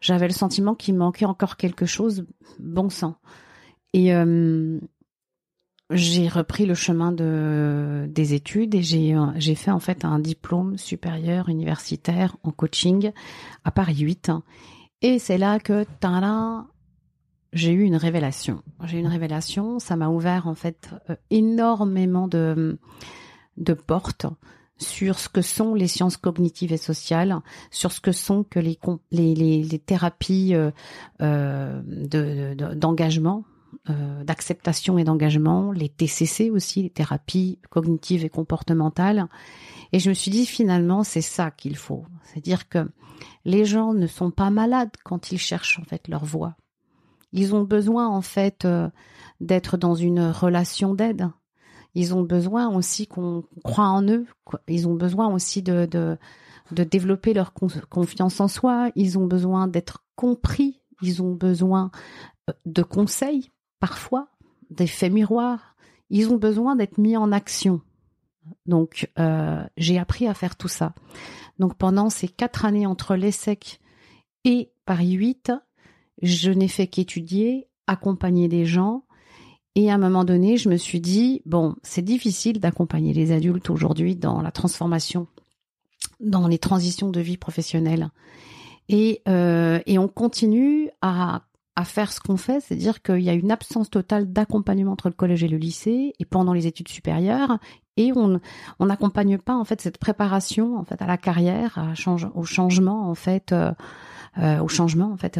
j'avais 0.03 0.27
le 0.27 0.33
sentiment 0.33 0.75
qu'il 0.75 0.95
manquait 0.95 1.25
encore 1.25 1.55
quelque 1.55 1.85
chose, 1.85 2.25
bon 2.59 2.89
sang. 2.89 3.15
Et 3.93 4.11
j'ai 5.91 6.27
repris 6.27 6.65
le 6.65 6.73
chemin 6.73 7.11
de 7.11 8.07
des 8.09 8.33
études 8.33 8.75
et 8.75 8.81
j'ai 8.81 9.15
j'ai 9.35 9.55
fait 9.55 9.71
en 9.71 9.79
fait 9.79 10.03
un 10.03 10.19
diplôme 10.19 10.77
supérieur 10.77 11.47
universitaire 11.49 12.35
en 12.43 12.51
coaching 12.51 13.11
à 13.63 13.71
Paris 13.71 13.99
8 13.99 14.31
et 15.01 15.19
c'est 15.19 15.37
là 15.37 15.59
que 15.59 15.85
j'ai 17.53 17.71
eu 17.71 17.83
une 17.83 17.95
révélation. 17.95 18.63
J'ai 18.85 18.97
eu 18.97 18.99
une 19.01 19.07
révélation, 19.07 19.77
ça 19.79 19.95
m'a 19.95 20.09
ouvert 20.09 20.47
en 20.47 20.55
fait 20.55 20.89
euh, 21.09 21.15
énormément 21.29 22.27
de 22.27 22.77
portes 23.85 24.25
sur 24.77 25.19
ce 25.19 25.29
que 25.29 25.41
sont 25.41 25.75
les 25.75 25.87
sciences 25.87 26.17
cognitives 26.17 26.73
et 26.73 26.77
sociales, 26.77 27.39
sur 27.71 27.91
ce 27.91 28.01
que 28.01 28.11
sont 28.11 28.43
que 28.43 28.59
les 28.59 28.79
les, 29.11 29.33
les, 29.35 29.79
thérapies 29.79 30.55
euh, 30.55 30.71
euh 31.21 31.81
d'engagement 32.75 33.45
euh, 33.89 34.23
d'acceptation 34.23 34.97
et 34.97 35.03
d'engagement, 35.03 35.73
les 35.73 35.89
TCC 35.89 36.49
aussi, 36.49 36.83
les 36.83 36.89
thérapies 36.89 37.59
cognitives 37.69 38.23
et 38.23 38.29
comportementales. 38.29 39.27
Et 39.91 39.99
je 39.99 40.07
me 40.09 40.13
suis 40.13 40.31
dit 40.31 40.45
finalement 40.45 41.03
c'est 41.03 41.21
ça 41.21 41.51
qu'il 41.51 41.75
faut, 41.75 42.05
c'est-à-dire 42.23 42.69
que 42.69 42.89
les 43.43 43.65
gens 43.65 43.93
ne 43.93 44.07
sont 44.07 44.31
pas 44.31 44.51
malades 44.51 44.91
quand 45.03 45.31
ils 45.31 45.37
cherchent 45.37 45.79
en 45.79 45.83
fait 45.83 46.07
leur 46.07 46.23
voie. 46.23 46.55
Ils 47.33 47.55
ont 47.55 47.63
besoin 47.63 48.07
en 48.07 48.21
fait 48.21 48.63
euh, 48.63 48.89
d'être 49.41 49.75
dans 49.75 49.95
une 49.95 50.29
relation 50.29 50.93
d'aide. 50.93 51.29
Ils 51.95 52.15
ont 52.15 52.23
besoin 52.23 52.73
aussi 52.75 53.07
qu'on 53.07 53.43
croit 53.63 53.87
en 53.87 54.03
eux. 54.07 54.25
Ils 54.67 54.87
ont 54.87 54.95
besoin 54.95 55.31
aussi 55.33 55.61
de, 55.61 55.85
de, 55.85 56.17
de 56.71 56.83
développer 56.83 57.33
leur 57.33 57.53
confiance 57.53 58.39
en 58.39 58.47
soi. 58.47 58.91
Ils 58.95 59.17
ont 59.19 59.27
besoin 59.27 59.67
d'être 59.67 60.03
compris. 60.15 60.81
Ils 61.01 61.21
ont 61.21 61.33
besoin 61.33 61.91
euh, 62.49 62.53
de 62.65 62.83
conseils 62.83 63.51
parfois 63.79 64.29
des 64.69 64.87
faits 64.87 65.13
miroirs. 65.13 65.75
Ils 66.09 66.31
ont 66.31 66.37
besoin 66.37 66.75
d'être 66.75 66.97
mis 66.97 67.17
en 67.17 67.31
action. 67.31 67.81
Donc, 68.65 69.09
euh, 69.19 69.63
j'ai 69.77 69.99
appris 69.99 70.27
à 70.27 70.33
faire 70.33 70.55
tout 70.55 70.67
ça. 70.67 70.93
Donc, 71.59 71.75
pendant 71.75 72.09
ces 72.09 72.27
quatre 72.27 72.65
années 72.65 72.85
entre 72.85 73.15
l'ESSEC 73.15 73.79
et 74.43 74.71
Paris 74.85 75.11
8, 75.11 75.51
je 76.21 76.51
n'ai 76.51 76.67
fait 76.67 76.87
qu'étudier, 76.87 77.67
accompagner 77.87 78.47
des 78.47 78.65
gens. 78.65 79.05
Et 79.75 79.89
à 79.89 79.95
un 79.95 79.97
moment 79.97 80.23
donné, 80.23 80.57
je 80.57 80.69
me 80.69 80.77
suis 80.77 80.99
dit, 80.99 81.41
bon, 81.45 81.75
c'est 81.81 82.03
difficile 82.03 82.59
d'accompagner 82.59 83.13
les 83.13 83.31
adultes 83.31 83.69
aujourd'hui 83.69 84.15
dans 84.15 84.41
la 84.41 84.51
transformation, 84.51 85.27
dans 86.19 86.47
les 86.47 86.59
transitions 86.59 87.09
de 87.09 87.19
vie 87.19 87.37
professionnelle. 87.37 88.09
Et, 88.87 89.21
euh, 89.27 89.79
on 89.87 90.07
continue 90.07 90.89
à 91.01 91.41
faire 91.85 92.11
ce 92.11 92.19
qu'on 92.19 92.37
fait, 92.37 92.59
c'est-à-dire 92.59 93.01
qu'il 93.01 93.21
y 93.21 93.29
a 93.29 93.33
une 93.33 93.51
absence 93.51 93.89
totale 93.89 94.31
d'accompagnement 94.31 94.91
entre 94.91 95.09
le 95.09 95.15
collège 95.15 95.43
et 95.43 95.47
le 95.47 95.57
lycée 95.57 96.13
et 96.19 96.25
pendant 96.25 96.53
les 96.53 96.67
études 96.67 96.87
supérieures 96.87 97.57
et 97.97 98.11
on 98.15 98.39
n'accompagne 98.79 99.37
pas 99.37 99.55
en 99.55 99.65
fait 99.65 99.81
cette 99.81 99.97
préparation 99.97 100.77
en 100.77 100.83
fait 100.83 101.01
à 101.01 101.07
la 101.07 101.17
carrière, 101.17 101.93
au 102.35 102.43
changement 102.43 103.09
en 103.09 103.15
fait 103.15 103.51
euh, 103.51 103.71
euh 104.37 104.59
au 104.61 104.67
changement 104.67 105.11
en 105.11 105.17
fait 105.17 105.39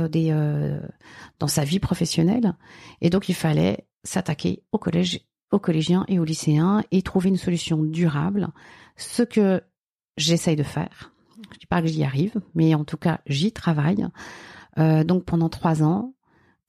dans 1.40 1.48
sa 1.48 1.64
vie 1.64 1.80
professionnelle 1.80 2.54
et 3.02 3.10
donc 3.10 3.30
il 3.30 3.36
fallait 3.36 3.86
s'attaquer 4.04 4.64
au 4.72 4.78
collège 4.78 5.22
aux 5.54 5.60
collégiens 5.60 6.04
et 6.08 6.20
aux 6.20 6.24
lycéens 6.24 6.84
et 6.92 7.04
trouver 7.04 7.30
une 7.30 7.38
solution 7.38 7.84
durable, 7.84 8.50
ce 8.98 9.22
que 9.22 9.62
j'essaye 10.18 10.56
de 10.56 10.64
faire. 10.64 11.14
Je 11.52 11.60
dis 11.60 11.68
pas 11.68 11.82
que 11.82 11.88
j'y 11.88 12.04
arrive, 12.04 12.42
mais 12.56 12.74
en 12.74 12.84
tout 12.84 12.98
cas, 12.98 13.22
j'y 13.28 13.52
travaille. 13.52 14.08
Euh, 14.80 15.04
donc 15.04 15.26
pendant 15.26 15.50
trois 15.50 15.84
ans, 15.84 16.16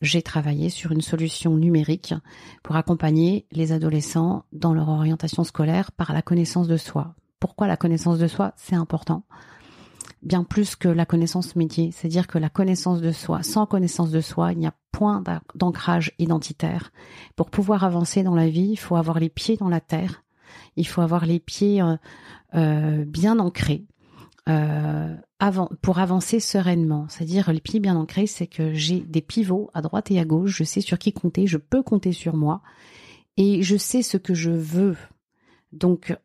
j'ai 0.02 0.20
travaillé 0.20 0.68
sur 0.68 0.92
une 0.92 1.00
solution 1.00 1.56
numérique 1.56 2.14
pour 2.62 2.76
accompagner 2.76 3.46
les 3.52 3.72
adolescents 3.72 4.44
dans 4.52 4.74
leur 4.74 4.90
orientation 4.90 5.44
scolaire 5.44 5.90
par 5.92 6.12
la 6.12 6.20
connaissance 6.20 6.68
de 6.68 6.76
soi. 6.76 7.14
Pourquoi 7.40 7.66
la 7.66 7.78
connaissance 7.78 8.18
de 8.18 8.28
soi? 8.28 8.52
C'est 8.56 8.76
important. 8.76 9.24
Bien 10.24 10.42
plus 10.42 10.74
que 10.74 10.88
la 10.88 11.04
connaissance 11.04 11.54
métier, 11.54 11.90
c'est-à-dire 11.92 12.26
que 12.26 12.38
la 12.38 12.48
connaissance 12.48 13.02
de 13.02 13.12
soi, 13.12 13.42
sans 13.42 13.66
connaissance 13.66 14.10
de 14.10 14.22
soi, 14.22 14.52
il 14.52 14.58
n'y 14.58 14.66
a 14.66 14.74
point 14.90 15.22
d'ancrage 15.54 16.12
identitaire. 16.18 16.92
Pour 17.36 17.50
pouvoir 17.50 17.84
avancer 17.84 18.22
dans 18.22 18.34
la 18.34 18.48
vie, 18.48 18.70
il 18.70 18.76
faut 18.76 18.96
avoir 18.96 19.18
les 19.18 19.28
pieds 19.28 19.56
dans 19.56 19.68
la 19.68 19.80
terre, 19.80 20.22
il 20.76 20.86
faut 20.86 21.02
avoir 21.02 21.26
les 21.26 21.40
pieds 21.40 21.82
euh, 21.82 21.96
euh, 22.54 23.04
bien 23.04 23.38
ancrés. 23.38 23.84
Euh, 24.48 25.14
pour 25.82 25.98
avancer 25.98 26.40
sereinement. 26.40 27.06
C'est-à-dire 27.08 27.52
les 27.52 27.60
pieds 27.60 27.80
bien 27.80 27.96
ancrés, 27.96 28.26
c'est 28.26 28.46
que 28.46 28.72
j'ai 28.72 29.00
des 29.00 29.20
pivots 29.20 29.70
à 29.74 29.82
droite 29.82 30.10
et 30.10 30.18
à 30.18 30.24
gauche, 30.24 30.56
je 30.56 30.64
sais 30.64 30.80
sur 30.80 30.98
qui 30.98 31.12
compter, 31.12 31.46
je 31.46 31.58
peux 31.58 31.82
compter 31.82 32.12
sur 32.12 32.34
moi 32.34 32.62
et 33.36 33.62
je 33.62 33.76
sais 33.76 34.02
ce 34.02 34.16
que 34.16 34.32
je 34.32 34.50
veux. 34.50 34.96
Donc 35.72 36.16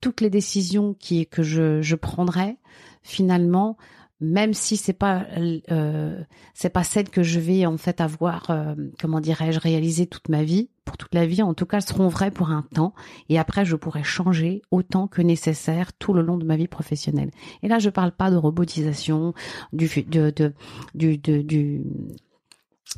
toutes 0.00 0.20
les 0.20 0.30
décisions 0.30 0.94
qui 0.94 1.26
que 1.26 1.42
je 1.42 1.94
prendrai, 1.96 2.58
finalement, 3.04 3.76
même 4.20 4.54
si 4.54 4.76
c'est 4.76 4.92
pas 4.92 5.26
euh, 5.70 6.22
c'est 6.54 6.70
pas 6.70 6.84
celle 6.84 7.10
que 7.10 7.22
je 7.22 7.38
vais 7.38 7.66
en 7.66 7.76
fait 7.76 8.00
avoir 8.00 8.50
euh, 8.50 8.74
comment 8.98 9.20
dirais-je 9.20 9.58
réaliser 9.58 10.06
toute 10.06 10.28
ma 10.28 10.44
vie 10.44 10.70
pour 10.84 10.96
toute 10.96 11.14
la 11.14 11.26
vie 11.26 11.42
en 11.42 11.54
tout 11.54 11.66
cas 11.66 11.80
seront 11.80 12.08
vraies 12.08 12.30
pour 12.30 12.50
un 12.50 12.62
temps. 12.62 12.94
Et 13.28 13.38
après 13.38 13.64
je 13.64 13.76
pourrai 13.76 14.02
changer 14.02 14.62
autant 14.70 15.08
que 15.08 15.20
nécessaire 15.20 15.92
tout 15.92 16.12
le 16.12 16.22
long 16.22 16.38
de 16.38 16.44
ma 16.44 16.56
vie 16.56 16.68
professionnelle. 16.68 17.30
Et 17.62 17.68
là 17.68 17.78
je 17.78 17.90
parle 17.90 18.12
pas 18.12 18.30
de 18.30 18.36
robotisation 18.36 19.34
du 19.72 19.88
de, 20.08 20.30
de 20.30 20.54
du, 20.94 21.18
du 21.18 21.82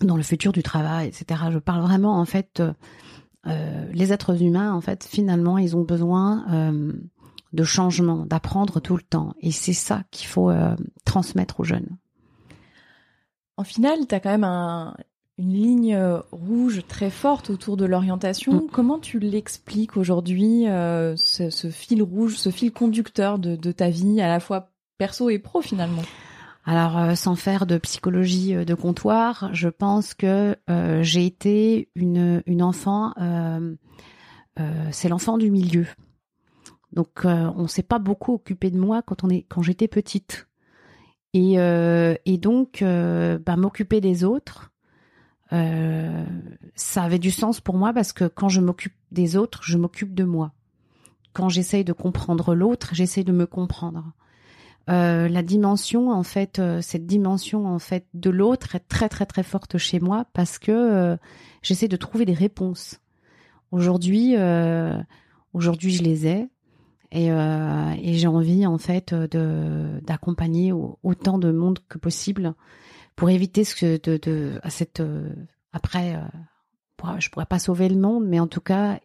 dans 0.02 0.16
le 0.16 0.22
futur 0.22 0.52
du 0.52 0.62
travail 0.62 1.08
etc 1.08 1.40
je 1.50 1.58
parle 1.58 1.80
vraiment 1.80 2.20
en 2.20 2.26
fait 2.26 2.62
euh, 3.46 3.86
les 3.92 4.12
êtres 4.12 4.42
humains 4.42 4.75
en 4.75 4.80
fait 4.80 5.04
finalement 5.04 5.56
ils 5.56 5.76
ont 5.76 5.82
besoin 5.82 6.44
euh, 6.52 6.92
de 7.53 7.65
changement, 7.65 8.26
d'apprendre 8.26 8.81
tout 8.81 8.97
le 8.97 9.03
temps. 9.03 9.35
Et 9.41 9.53
c'est 9.53 9.73
ça 9.73 10.03
qu'il 10.11 10.26
faut 10.26 10.50
euh, 10.50 10.76
transmettre 11.05 11.61
aux 11.61 11.65
jeunes. 11.65 11.97
En 13.57 13.65
final, 13.65 14.07
tu 14.07 14.15
as 14.15 14.21
quand 14.21 14.37
même 14.37 14.95
une 15.38 15.53
ligne 15.53 15.95
euh, 15.95 16.21
rouge 16.33 16.83
très 16.87 17.11
forte 17.11 17.50
autour 17.50 17.76
de 17.76 17.85
l'orientation. 17.85 18.55
Mm. 18.55 18.67
Comment 18.71 18.99
tu 18.99 19.19
l'expliques 19.19 19.97
aujourd'hui, 19.97 20.69
euh, 20.69 21.17
ce, 21.17 21.71
fil 21.71 22.03
rouge, 22.03 22.37
ce 22.37 22.50
fil 22.50 22.73
conducteur 22.73 23.38
de, 23.38 23.73
ta 23.73 23.88
vie, 23.88 24.21
à 24.21 24.29
la 24.29 24.41
fois 24.41 24.71
perso 24.99 25.31
et 25.31 25.38
pro 25.38 25.62
finalement? 25.62 26.03
Alors, 26.69 27.17
sans 27.17 27.37
faire 27.37 27.65
de 27.65 27.79
psychologie 27.79 28.53
de 28.53 28.75
comptoir, 28.75 29.50
je 29.53 29.69
pense 29.69 30.15
que 30.15 30.57
j'ai 31.03 31.25
été 31.25 31.91
une, 31.95 32.43
une 32.45 32.61
enfant, 32.61 33.15
c'est 34.91 35.09
l'enfant 35.09 35.38
du 35.38 35.53
milieu. 35.53 35.87
Donc 36.97 37.26
euh, 37.26 37.53
on 37.55 37.69
s'est 37.69 37.83
pas 37.83 37.99
beaucoup 37.99 38.33
occupé 38.33 38.71
de 38.71 38.79
moi 38.79 39.03
quand 39.03 39.62
j'étais 39.62 39.87
petite. 39.87 40.49
Et, 41.35 41.61
euh, 41.61 42.15
donc 42.26 42.81
euh, 42.81 43.38
bah, 43.38 43.57
m'occuper 43.57 44.00
des 44.00 44.25
autres, 44.25 44.73
ça 45.50 47.03
avait 47.03 47.19
du 47.19 47.31
sens 47.31 47.61
pour 47.61 47.76
moi 47.76 47.93
parce 47.93 48.12
que 48.12 48.25
quand 48.25 48.49
je 48.49 48.62
m'occupe 48.62 48.95
des 49.12 49.37
autres, 49.37 49.61
je 49.62 49.76
m'occupe 49.76 50.15
de 50.15 50.25
moi. 50.25 50.53
Quand 51.35 51.50
j'essaye 51.50 51.85
de 51.85 51.93
comprendre 51.93 52.55
l'autre, 52.55 52.95
j'essaye 52.95 53.25
de 53.25 53.33
me 53.33 53.47
comprendre. 53.47 54.12
la 54.88 55.43
dimension 55.43 56.11
en 56.11 56.23
fait, 56.23 56.62
cette 56.81 57.07
dimension 57.07 57.67
en 57.67 57.79
fait 57.79 58.07
de 58.15 58.31
l'autre 58.31 58.75
est 58.75 58.88
très 58.88 59.11
très 59.11 59.26
très 59.26 59.43
forte 59.43 59.76
chez 59.76 60.00
moi 60.00 60.25
parce 60.33 60.59
que 60.59 61.19
j'essaie 61.62 61.88
de 61.88 61.97
trouver 61.99 62.25
des 62.25 62.33
réponses. 62.33 63.00
Aujourd'hui, 63.71 64.35
aujourd'hui 65.53 65.91
je 65.93 66.03
les 66.03 66.26
ai. 66.26 66.49
Et, 67.16 67.32
euh, 67.32 67.94
et 68.02 68.12
j'ai 68.12 68.26
envie 68.26 68.66
en 68.66 68.76
fait 68.76 69.14
de 69.14 70.00
d'accompagner 70.02 70.70
autant 71.02 71.38
de 71.38 71.50
monde 71.50 71.78
que 71.88 71.96
possible 71.96 72.52
pour 73.16 73.30
éviter 73.30 73.64
ce 73.64 73.75
que 73.75 73.99
de, 74.02 74.18
de 74.18 74.61
à 74.62 74.68
cette 74.68 75.00
euh, 75.00 75.32
après 75.73 76.14
euh, 76.14 77.19
je 77.19 77.30
pourrais 77.30 77.47
pas 77.47 77.58
sauver 77.58 77.88
le 77.88 77.97
monde 77.97 78.26
mais 78.26 78.38
en 78.38 78.47
tout 78.47 78.60
cas 78.60 79.00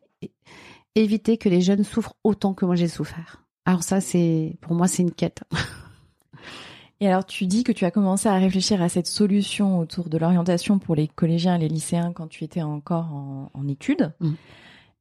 éviter 0.93 1.37
que 1.37 1.47
les 1.47 1.61
jeunes 1.61 1.85
souffrent 1.85 2.15
autant 2.25 2.53
que 2.53 2.65
moi 2.65 2.75
j'ai 2.75 2.89
souffert. 2.89 3.45
Alors 3.63 3.83
ça 3.83 4.01
c'est 4.01 4.57
pour 4.59 4.75
moi 4.75 4.89
c'est 4.89 5.03
une 5.03 5.13
quête. 5.13 5.43
Et 6.99 7.07
alors 7.07 7.25
tu 7.25 7.45
dis 7.45 7.63
que 7.63 7.71
tu 7.71 7.85
as 7.85 7.91
commencé 7.91 8.27
à 8.27 8.35
réfléchir 8.35 8.81
à 8.81 8.89
cette 8.89 9.07
solution 9.07 9.79
autour 9.79 10.09
de 10.09 10.17
l'orientation 10.17 10.79
pour 10.79 10.95
les 10.95 11.07
collégiens 11.07 11.55
et 11.55 11.59
les 11.59 11.69
lycéens 11.69 12.11
quand 12.11 12.27
tu 12.27 12.43
étais 12.43 12.61
encore 12.61 13.05
en, 13.13 13.51
en 13.53 13.67
études. 13.69 14.11
Mmh. 14.19 14.33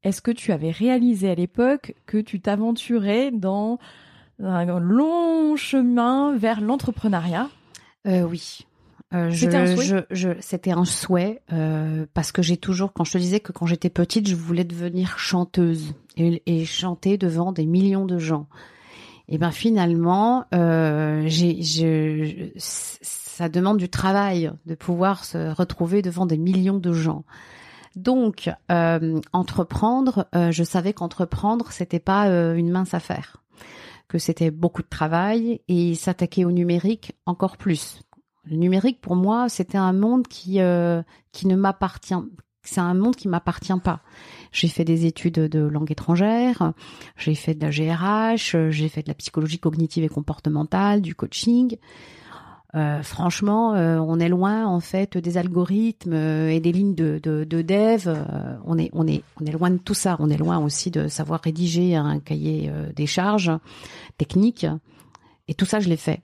Est-ce 0.02 0.22
que 0.22 0.30
tu 0.30 0.52
avais 0.52 0.70
réalisé 0.70 1.30
à 1.30 1.34
l'époque 1.34 1.94
que 2.06 2.18
tu 2.18 2.40
t'aventurais 2.40 3.30
dans 3.30 3.78
un 4.42 4.78
long 4.78 5.56
chemin 5.56 6.36
vers 6.36 6.60
l'entrepreneuriat? 6.60 7.48
Euh, 8.06 8.22
Oui. 8.22 8.66
Euh, 9.12 9.32
c'était 9.32 9.56
un 9.56 9.76
souhait? 9.76 10.06
c'était 10.38 10.70
un 10.70 10.84
souhait 10.84 11.42
euh, 11.52 12.06
parce 12.14 12.30
que 12.30 12.42
j'ai 12.42 12.56
toujours, 12.56 12.92
quand 12.92 13.02
je 13.02 13.10
te 13.10 13.18
disais 13.18 13.40
que 13.40 13.50
quand 13.50 13.66
j'étais 13.66 13.90
petite, 13.90 14.28
je 14.28 14.36
voulais 14.36 14.62
devenir 14.62 15.18
chanteuse 15.18 15.94
et, 16.16 16.64
chanter 16.64 17.18
devant 17.18 17.50
des 17.50 17.66
millions 17.66 18.06
de 18.06 18.18
gens. 18.18 18.46
Et 19.28 19.36
ben 19.36 19.50
finalement, 19.50 20.44
j'ai, 20.52 22.52
ça 22.56 23.48
demande 23.48 23.78
du 23.78 23.88
travail 23.88 24.52
de 24.66 24.76
pouvoir 24.76 25.24
se 25.24 25.52
retrouver 25.54 26.02
devant 26.02 26.26
des 26.26 26.38
millions 26.38 26.78
de 26.78 26.92
gens. 26.92 27.24
Donc, 27.96 28.50
euh, 28.70 29.20
entreprendre, 29.32 30.28
euh, 30.34 30.52
je 30.52 30.62
savais 30.62 30.92
qu'entreprendre, 30.92 31.72
c'était 31.72 31.98
pas 31.98 32.28
euh, 32.28 32.54
une 32.54 32.70
mince 32.70 32.94
affaire, 32.94 33.42
que 34.08 34.18
c'était 34.18 34.50
beaucoup 34.50 34.82
de 34.82 34.88
travail 34.88 35.60
et 35.68 35.94
s'attaquer 35.94 36.44
au 36.44 36.52
numérique 36.52 37.14
encore 37.26 37.56
plus. 37.56 38.00
Le 38.44 38.56
numérique, 38.56 39.00
pour 39.00 39.16
moi, 39.16 39.48
c'était 39.48 39.78
un 39.78 39.92
monde 39.92 40.26
qui 40.26 40.60
qui 41.32 41.46
ne 41.46 41.56
m'appartient, 41.56 42.14
c'est 42.62 42.80
un 42.80 42.94
monde 42.94 43.14
qui 43.14 43.28
m'appartient 43.28 43.78
pas. 43.84 44.00
J'ai 44.50 44.68
fait 44.68 44.84
des 44.84 45.04
études 45.04 45.34
de 45.34 45.60
langue 45.60 45.92
étrangère, 45.92 46.72
j'ai 47.16 47.34
fait 47.34 47.54
de 47.54 47.64
la 47.64 47.70
GRH, 47.70 48.56
j'ai 48.70 48.88
fait 48.88 49.02
de 49.02 49.08
la 49.08 49.14
psychologie 49.14 49.58
cognitive 49.58 50.04
et 50.04 50.08
comportementale, 50.08 51.02
du 51.02 51.14
coaching. 51.14 51.76
Euh, 52.76 53.02
franchement, 53.02 53.74
euh, 53.74 53.98
on 53.98 54.20
est 54.20 54.28
loin 54.28 54.66
en 54.66 54.78
fait 54.78 55.18
des 55.18 55.38
algorithmes 55.38 56.12
euh, 56.12 56.50
et 56.50 56.60
des 56.60 56.70
lignes 56.70 56.94
de, 56.94 57.18
de, 57.20 57.42
de 57.42 57.62
dev. 57.62 58.08
on 58.64 58.78
est 58.78 58.90
on 58.92 59.08
est 59.08 59.24
on 59.40 59.46
est 59.46 59.50
loin 59.52 59.70
de 59.70 59.78
tout 59.78 59.94
ça. 59.94 60.16
On 60.20 60.30
est 60.30 60.36
loin 60.36 60.58
aussi 60.58 60.90
de 60.90 61.08
savoir 61.08 61.40
rédiger 61.40 61.96
un 61.96 62.20
cahier 62.20 62.70
des 62.94 63.06
charges 63.06 63.50
techniques. 64.18 64.66
Et 65.48 65.54
tout 65.54 65.64
ça, 65.64 65.80
je 65.80 65.88
l'ai 65.88 65.96
fait. 65.96 66.22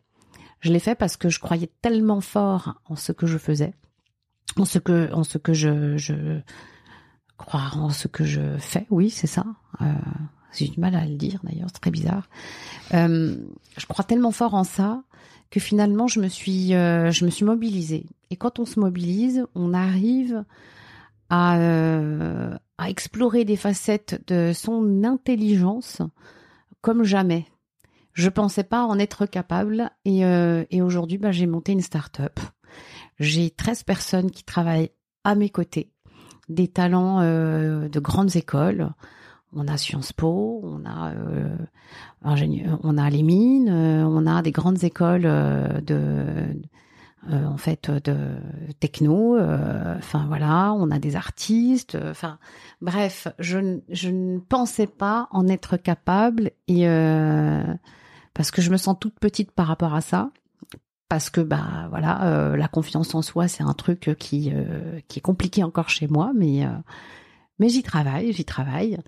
Je 0.61 0.73
l'ai 0.73 0.79
fait 0.79 0.95
parce 0.95 1.17
que 1.17 1.29
je 1.29 1.41
croyais 1.41 1.71
tellement 1.83 2.21
fort 2.21 2.81
en 2.87 2.97
ce 2.97 3.13
que 3.13 3.27
je 3.27 3.39
faisais, 3.39 3.75
en 4.57 4.65
ce 4.65 4.79
que 4.79 5.13
en 5.13 5.25
ce 5.25 5.39
que 5.39 5.53
je 5.53 5.97
je 5.97 6.41
en 7.53 7.91
ce 7.91 8.09
que 8.09 8.25
je 8.25 8.57
fais. 8.59 8.87
Oui, 8.91 9.11
c'est 9.11 9.27
ça. 9.27 9.45
J'ai 10.53 10.69
du 10.69 10.81
mal 10.81 10.95
à 10.95 11.05
le 11.05 11.17
dire 11.17 11.41
d'ailleurs, 11.43 11.69
c'est 11.73 11.81
très 11.81 11.91
bizarre. 11.91 12.29
je 12.93 13.87
crois 13.89 14.05
tellement 14.05 14.31
fort 14.31 14.55
en 14.55 14.65
ça 14.65 15.03
que 15.51 15.61
finalement 15.61 16.07
je 16.07 16.21
me 16.21 16.29
suis 16.29 16.75
euh, 16.75 17.11
je 17.11 17.25
me 17.25 17.31
suis 17.31 17.45
mobilisée. 17.45 18.07
Et 18.31 18.37
quand 18.37 18.59
on 18.59 18.65
se 18.65 18.81
mobilise, 18.81 19.45
on 19.55 19.73
arrive 19.73 20.45
à, 21.31 21.59
euh, 21.59 22.57
explorer 22.87 23.45
des 23.45 23.57
facettes 23.57 24.23
de 24.27 24.53
son 24.53 25.05
intelligence 25.05 26.03
comme 26.81 27.05
jamais. 27.05 27.47
Je 28.13 28.29
pensais 28.29 28.65
pas 28.65 28.85
en 28.85 28.99
être 28.99 29.27
capable 29.27 29.91
et, 30.05 30.25
euh, 30.25 30.65
aujourd'hui 30.73 31.19
bah, 31.19 31.33
j'ai 31.33 31.47
monté 31.47 31.73
une 31.73 31.81
start-up. 31.81 32.39
J'ai 33.19 33.51
13 33.51 33.83
personnes 33.83 34.31
qui 34.31 34.45
travaillent 34.45 34.91
à 35.25 35.35
mes 35.35 35.51
côtés, 35.51 35.91
des 36.49 36.69
talents 36.69 37.21
de 37.21 37.99
grandes 37.99 38.37
écoles, 38.37 38.91
on 39.55 39.69
a 39.69 39.77
Sciences 39.77 40.13
Po, 40.13 40.61
on 40.63 40.85
a 40.85 41.13
euh, 41.15 41.57
on 42.83 42.99
a 42.99 43.11
les 43.11 43.23
mines, 43.23 43.69
euh, 43.69 44.05
on 44.05 44.27
a 44.27 44.43
des 44.43 44.53
grandes 44.53 44.85
écoles 44.85 45.27
euh, 45.27 45.81
de 45.81 46.61
en 47.29 47.57
fait 47.57 47.91
de 47.91 48.37
techno, 48.79 49.37
enfin 49.37 50.27
voilà, 50.29 50.73
on 50.75 50.93
a 50.93 51.01
des 51.01 51.17
artistes, 51.17 51.99
enfin 52.01 52.39
bref, 52.81 53.27
je, 53.41 53.81
je 53.89 54.11
ne 54.11 54.39
pensais 54.39 54.87
pas 54.87 55.27
en 55.33 55.49
être 55.49 55.77
capable 55.77 56.53
et 56.69 56.87
parce 58.33 58.53
que 58.53 58.63
je 58.63 58.71
me 58.71 58.77
sens 58.77 58.97
toute 59.01 59.19
petite 59.19 59.51
par 59.51 59.67
rapport 59.67 59.95
à 59.95 60.03
ça. 60.03 60.31
Parce 61.09 61.29
que 61.29 61.41
bah 61.41 61.89
voilà 61.91 62.55
la 62.57 62.69
confiance 62.69 63.13
en 63.17 63.23
soi 63.23 63.49
c'est 63.49 63.65
un 63.65 63.75
truc 63.75 64.15
qui 64.21 64.53
qui 65.09 65.19
est 65.19 65.23
compliqué 65.23 65.65
encore 65.65 65.89
chez 65.89 66.07
moi 66.07 66.31
mais 66.33 66.65
mais 67.59 67.69
j'y 67.69 67.83
travaille 67.83 68.33
j'y 68.33 68.45
travaille 68.45 68.99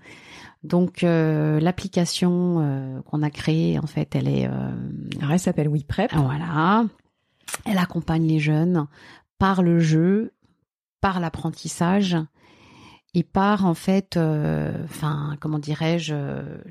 Donc 0.63 1.01
l'application 1.01 3.01
qu'on 3.05 3.23
a 3.23 3.29
créée, 3.29 3.79
en 3.79 3.87
fait, 3.87 4.15
elle 4.15 4.27
est. 4.27 4.45
Alors 4.45 5.31
elle 5.31 5.39
s'appelle 5.39 5.69
WePrep. 5.69 6.11
Voilà. 6.13 6.85
Elle 7.65 7.77
accompagne 7.77 8.27
les 8.27 8.39
jeunes 8.39 8.87
par 9.37 9.63
le 9.63 9.79
jeu, 9.79 10.33
par 11.01 11.19
l'apprentissage 11.19 12.17
et 13.13 13.23
par 13.23 13.65
en 13.65 13.73
fait, 13.73 14.17
enfin 14.17 15.37
comment 15.39 15.59
dirais-je, 15.59 16.15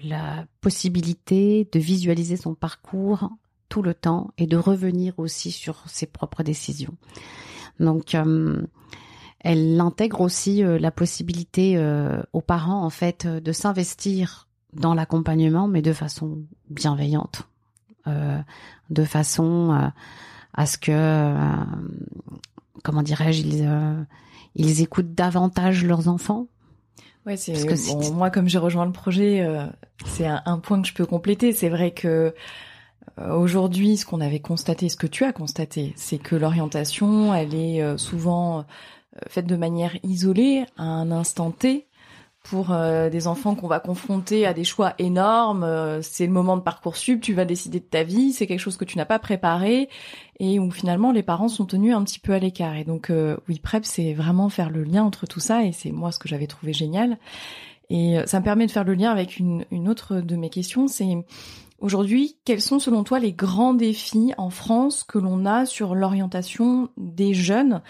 la 0.03 0.45
possibilité 0.61 1.69
de 1.73 1.79
visualiser 1.79 2.37
son 2.37 2.55
parcours 2.55 3.31
tout 3.69 3.83
le 3.83 3.95
temps 3.95 4.31
et 4.39 4.47
de 4.47 4.57
revenir 4.57 5.15
aussi 5.19 5.51
sur 5.51 5.83
ses 5.87 6.07
propres 6.07 6.43
décisions. 6.43 6.95
Donc, 7.81 8.15
euh, 8.15 8.63
elle 9.41 9.81
intègre 9.81 10.21
aussi 10.21 10.63
euh, 10.63 10.79
la 10.79 10.91
possibilité 10.91 11.77
euh, 11.77 12.21
aux 12.33 12.41
parents 12.41 12.85
en 12.85 12.91
fait 12.91 13.27
de 13.27 13.53
s'investir 13.53 14.49
dans 14.73 14.95
l'accompagnement, 14.95 15.69
mais 15.69 15.83
de 15.83 15.93
façon 15.93 16.39
bienveillante, 16.69 17.49
de 18.91 19.05
façon 19.05 19.91
à 20.53 20.67
ce 20.67 20.77
que, 20.77 21.43
comment 22.85 23.03
dirais-je, 23.03 23.43
ils, 23.43 24.07
ils 24.55 24.83
écoutent 24.83 25.15
davantage 25.15 25.85
leurs 25.85 26.09
enfants. 26.09 26.49
Ouais, 27.25 27.39
c'est 27.39 27.55
bon, 27.65 28.13
moi 28.13 28.29
comme 28.31 28.47
j'ai 28.47 28.59
rejoint 28.59 28.85
le 28.85 28.93
projet, 28.93 29.47
c'est 30.05 30.27
un, 30.27 30.43
un, 30.45 30.59
point 30.59 30.83
que 30.83 30.89
je 30.89 30.95
peux 30.95 31.07
compléter. 31.07 31.53
C'est 31.55 31.71
vrai 31.71 31.93
que 31.93 32.35
euh, 33.21 33.37
aujourd'hui, 33.37 33.97
ce 33.97 34.07
qu'on 34.07 34.21
avait 34.21 34.41
constaté, 34.41 34.89
ce 34.89 34.97
que 34.97 35.07
tu 35.07 35.25
as 35.25 35.33
constaté, 35.33 35.93
c'est 35.97 36.19
que 36.19 36.37
l'orientation, 36.37 37.35
elle 37.35 37.55
est 37.55 37.83
euh, 37.83 37.97
souvent 37.97 38.65
euh, 39.19 39.29
faite 39.29 39.47
de 39.47 39.57
manière 39.57 39.97
isolée 40.03 40.65
à 40.77 40.85
un 40.85 41.11
instant 41.11 41.51
T 41.51 41.87
pour 42.45 42.69
des 42.69 43.27
enfants 43.27 43.55
qu'on 43.55 43.67
va 43.67 43.79
confronter 43.79 44.47
à 44.47 44.55
des 44.55 44.65
choix 44.65 44.95
énormes. 44.99 45.69
c'est 46.01 46.25
le 46.25 46.33
moment 46.33 46.57
de 46.57 46.63
parcours 46.63 46.97
sub, 46.97 47.21
tu 47.21 47.35
vas 47.35 47.45
décider 47.45 47.79
de 47.79 47.85
ta 47.85 48.05
vie, 48.05 48.33
c'est 48.33 48.47
quelque 48.47 48.61
chose 48.61 48.79
que 48.79 48.87
tu 48.87 48.97
n'as 48.97 49.05
pas 49.05 49.19
préparé 49.19 49.91
et 50.41 50.59
où 50.59 50.71
finalement 50.71 51.13
les 51.13 51.23
parents 51.23 51.49
sont 51.49 51.67
tenus 51.67 51.95
un 51.95 52.03
petit 52.05 52.21
peu 52.21 52.33
à 52.33 52.39
l'écart. 52.39 52.77
Et 52.77 52.85
donc 52.85 53.13
oui, 53.49 53.59
prep, 53.59 53.85
c'est 53.85 54.15
vraiment 54.15 54.49
faire 54.49 54.71
le 54.71 54.83
lien 54.83 55.05
entre 55.05 55.27
tout 55.27 55.41
ça 55.41 55.65
et 55.65 55.73
c'est 55.73 55.91
moi 55.91 56.11
ce 56.11 56.19
que 56.19 56.27
j'avais 56.29 56.47
trouvé 56.47 56.73
génial. 56.73 57.19
Et 57.91 58.17
ça 58.25 58.41
me 58.41 58.45
permet 58.45 58.67
de 58.67 58.71
faire 58.71 58.85
le 58.85 58.95
lien 58.95 59.11
avec 59.11 59.39
une, 59.39 59.67
une 59.71 59.87
autre 59.87 60.21
de 60.21 60.37
mes 60.37 60.49
questions, 60.49 60.89
c'est 60.89 61.19
Aujourd'hui, 61.81 62.37
quels 62.45 62.61
sont 62.61 62.81
selon 62.81 63.05
toi 63.05 63.21
les 63.21 63.33
grands 63.33 63.73
défis 63.73 64.33
en 64.37 64.51
France 64.51 65.05
que 65.05 65.17
l'on 65.19 65.47
a 65.47 65.65
sur 65.65 65.95
l'orientation 65.95 66.91
des 66.97 67.35
jeunes 67.35 67.83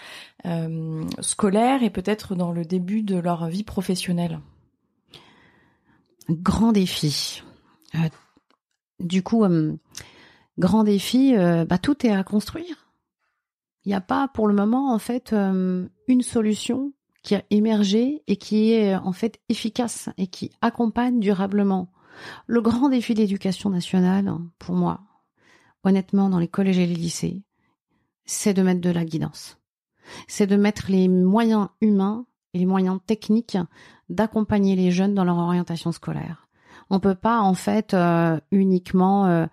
euh, 0.45 1.03
scolaires 1.21 1.81
et 1.81 1.89
peut-être 1.89 2.35
dans 2.35 2.51
le 2.51 2.65
début 2.65 3.01
de 3.01 3.17
leur 3.17 3.47
vie 3.47 3.63
professionnelle? 3.63 4.41
Grand 6.29 6.71
défi. 6.71 7.41
Euh, 7.95 8.09
du 8.99 9.23
coup, 9.23 9.43
euh, 9.43 9.75
grand 10.59 10.83
défi, 10.83 11.33
bah, 11.35 11.79
tout 11.79 12.05
est 12.05 12.11
à 12.11 12.23
construire. 12.23 12.91
Il 13.85 13.89
n'y 13.89 13.95
a 13.95 14.01
pas 14.01 14.27
pour 14.27 14.47
le 14.47 14.53
moment 14.53 14.93
en 14.93 14.99
fait 14.99 15.31
une 15.31 16.21
solution 16.21 16.93
qui 17.23 17.33
a 17.33 17.43
émergé 17.49 18.21
et 18.27 18.35
qui 18.35 18.71
est 18.71 18.93
en 18.93 19.13
fait 19.13 19.39
efficace 19.49 20.09
et 20.17 20.27
qui 20.27 20.51
accompagne 20.61 21.19
durablement 21.19 21.89
le 22.47 22.61
grand 22.61 22.89
défi 22.89 23.13
de 23.13 23.19
l'éducation 23.19 23.69
nationale, 23.69 24.33
pour 24.57 24.75
moi, 24.75 25.01
honnêtement, 25.83 26.29
dans 26.29 26.39
les 26.39 26.47
collèges 26.47 26.79
et 26.79 26.87
les 26.87 26.95
lycées, 26.95 27.43
c'est 28.25 28.53
de 28.53 28.61
mettre 28.61 28.81
de 28.81 28.89
la 28.89 29.05
guidance. 29.05 29.57
C'est 30.27 30.47
de 30.47 30.55
mettre 30.55 30.85
les 30.89 31.07
moyens 31.07 31.69
humains 31.81 32.25
et 32.53 32.59
les 32.59 32.65
moyens 32.65 32.99
techniques 33.05 33.57
d'accompagner 34.09 34.75
les 34.75 34.91
jeunes 34.91 35.13
dans 35.13 35.23
leur 35.23 35.37
orientation 35.37 35.91
scolaire. 35.91 36.47
On 36.89 36.99
peut 36.99 37.15
pas 37.15 37.39
en 37.39 37.53
fait 37.53 37.93
euh, 37.93 38.39
uniquement 38.51 39.27
euh, 39.27 39.45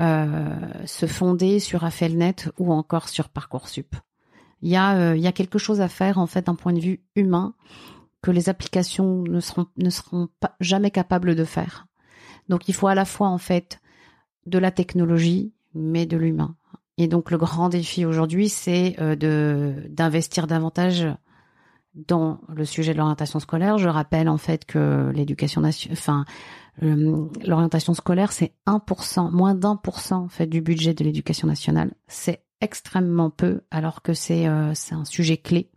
euh, 0.00 0.84
se 0.86 1.06
fonder 1.06 1.58
sur 1.58 1.84
Affelnet 1.84 2.36
ou 2.58 2.72
encore 2.72 3.08
sur 3.08 3.28
Parcoursup. 3.28 3.96
Il 4.62 4.70
y 4.70 4.76
a 4.76 5.32
quelque 5.32 5.58
chose 5.58 5.82
à 5.82 5.88
faire 5.88 6.16
en 6.16 6.26
fait 6.26 6.46
d'un 6.46 6.54
point 6.54 6.72
de 6.72 6.80
vue 6.80 7.04
humain 7.16 7.54
que 8.22 8.30
les 8.30 8.48
applications 8.48 9.22
ne 9.22 9.40
seront 9.40 9.66
ne 9.76 9.90
jamais 10.60 10.90
capables 10.90 11.34
de 11.34 11.44
faire. 11.44 11.86
Donc 12.48 12.68
il 12.68 12.74
faut 12.74 12.86
à 12.86 12.94
la 12.94 13.04
fois 13.04 13.28
en 13.28 13.38
fait 13.38 13.80
de 14.46 14.58
la 14.58 14.70
technologie, 14.70 15.52
mais 15.74 16.06
de 16.06 16.16
l'humain. 16.16 16.56
Et 16.96 17.08
donc 17.08 17.30
le 17.30 17.38
grand 17.38 17.68
défi 17.68 18.04
aujourd'hui, 18.04 18.48
c'est 18.48 18.96
euh, 19.00 19.16
de 19.16 19.74
d'investir 19.88 20.46
davantage 20.46 21.06
dans 21.94 22.40
le 22.48 22.64
sujet 22.64 22.92
de 22.92 22.98
l'orientation 22.98 23.40
scolaire. 23.40 23.78
Je 23.78 23.88
rappelle 23.88 24.28
en 24.28 24.38
fait 24.38 24.64
que 24.64 25.10
l'éducation 25.14 25.60
nationale, 25.60 25.98
enfin 25.98 26.24
l'orientation 26.80 27.94
scolaire, 27.94 28.32
c'est 28.32 28.52
1%, 28.66 29.30
moins 29.30 29.54
d'un 29.54 29.76
pour 29.76 30.00
cent 30.00 30.24
en 30.24 30.28
fait 30.28 30.46
du 30.46 30.60
budget 30.60 30.92
de 30.92 31.04
l'éducation 31.04 31.46
nationale. 31.46 31.92
C'est 32.08 32.42
extrêmement 32.60 33.30
peu, 33.30 33.60
alors 33.70 34.02
que 34.02 34.12
c'est 34.12 34.48
euh, 34.48 34.72
c'est 34.74 34.94
un 34.94 35.04
sujet 35.04 35.36
clé. 35.36 35.70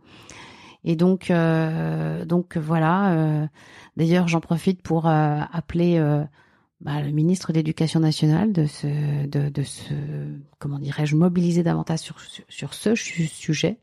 Et 0.84 0.96
donc 0.96 1.30
euh, 1.30 2.24
donc 2.24 2.56
voilà. 2.56 3.48
D'ailleurs, 3.96 4.28
j'en 4.28 4.40
profite 4.40 4.82
pour 4.82 5.06
appeler 5.06 5.98
bah, 6.80 7.00
le 7.02 7.10
ministre 7.10 7.52
de 7.52 7.58
l'Éducation 7.58 8.00
nationale 8.00 8.52
de 8.52 8.66
se, 8.66 9.26
de, 9.26 9.62
se, 9.62 9.94
comment 10.58 10.78
dirais-je, 10.78 11.16
mobiliser 11.16 11.62
davantage 11.62 12.00
sur, 12.00 12.16
sur, 12.48 12.74
ce 12.74 12.94
sujet 12.94 13.78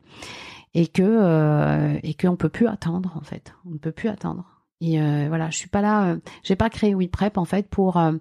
et 0.73 0.87
que 0.87 1.03
euh, 1.03 1.99
et 2.03 2.13
qu'on 2.13 2.35
peut 2.35 2.49
plus 2.49 2.67
attendre 2.67 3.13
en 3.15 3.21
fait, 3.23 3.53
on 3.65 3.71
ne 3.71 3.77
peut 3.77 3.91
plus 3.91 4.09
attendre. 4.09 4.55
Et 4.81 5.01
euh, 5.01 5.25
voilà, 5.29 5.49
je 5.49 5.57
suis 5.57 5.69
pas 5.69 5.81
là, 5.81 6.09
euh, 6.09 6.19
j'ai 6.43 6.55
pas 6.55 6.69
créé 6.69 6.93
WePrep 6.93 7.37
en 7.37 7.45
fait 7.45 7.67
pour 7.69 7.97
euh, 7.97 8.13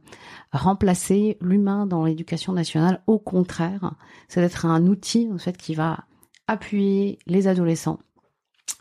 remplacer 0.53 1.37
l'humain 1.41 1.87
dans 1.87 2.05
l'éducation 2.05 2.53
nationale. 2.53 3.03
Au 3.07 3.19
contraire, 3.19 3.95
c'est 4.29 4.41
d'être 4.41 4.65
un 4.67 4.87
outil 4.87 5.29
en 5.33 5.39
fait 5.39 5.57
qui 5.57 5.75
va 5.75 6.05
appuyer 6.47 7.19
les 7.27 7.49
adolescents, 7.49 7.99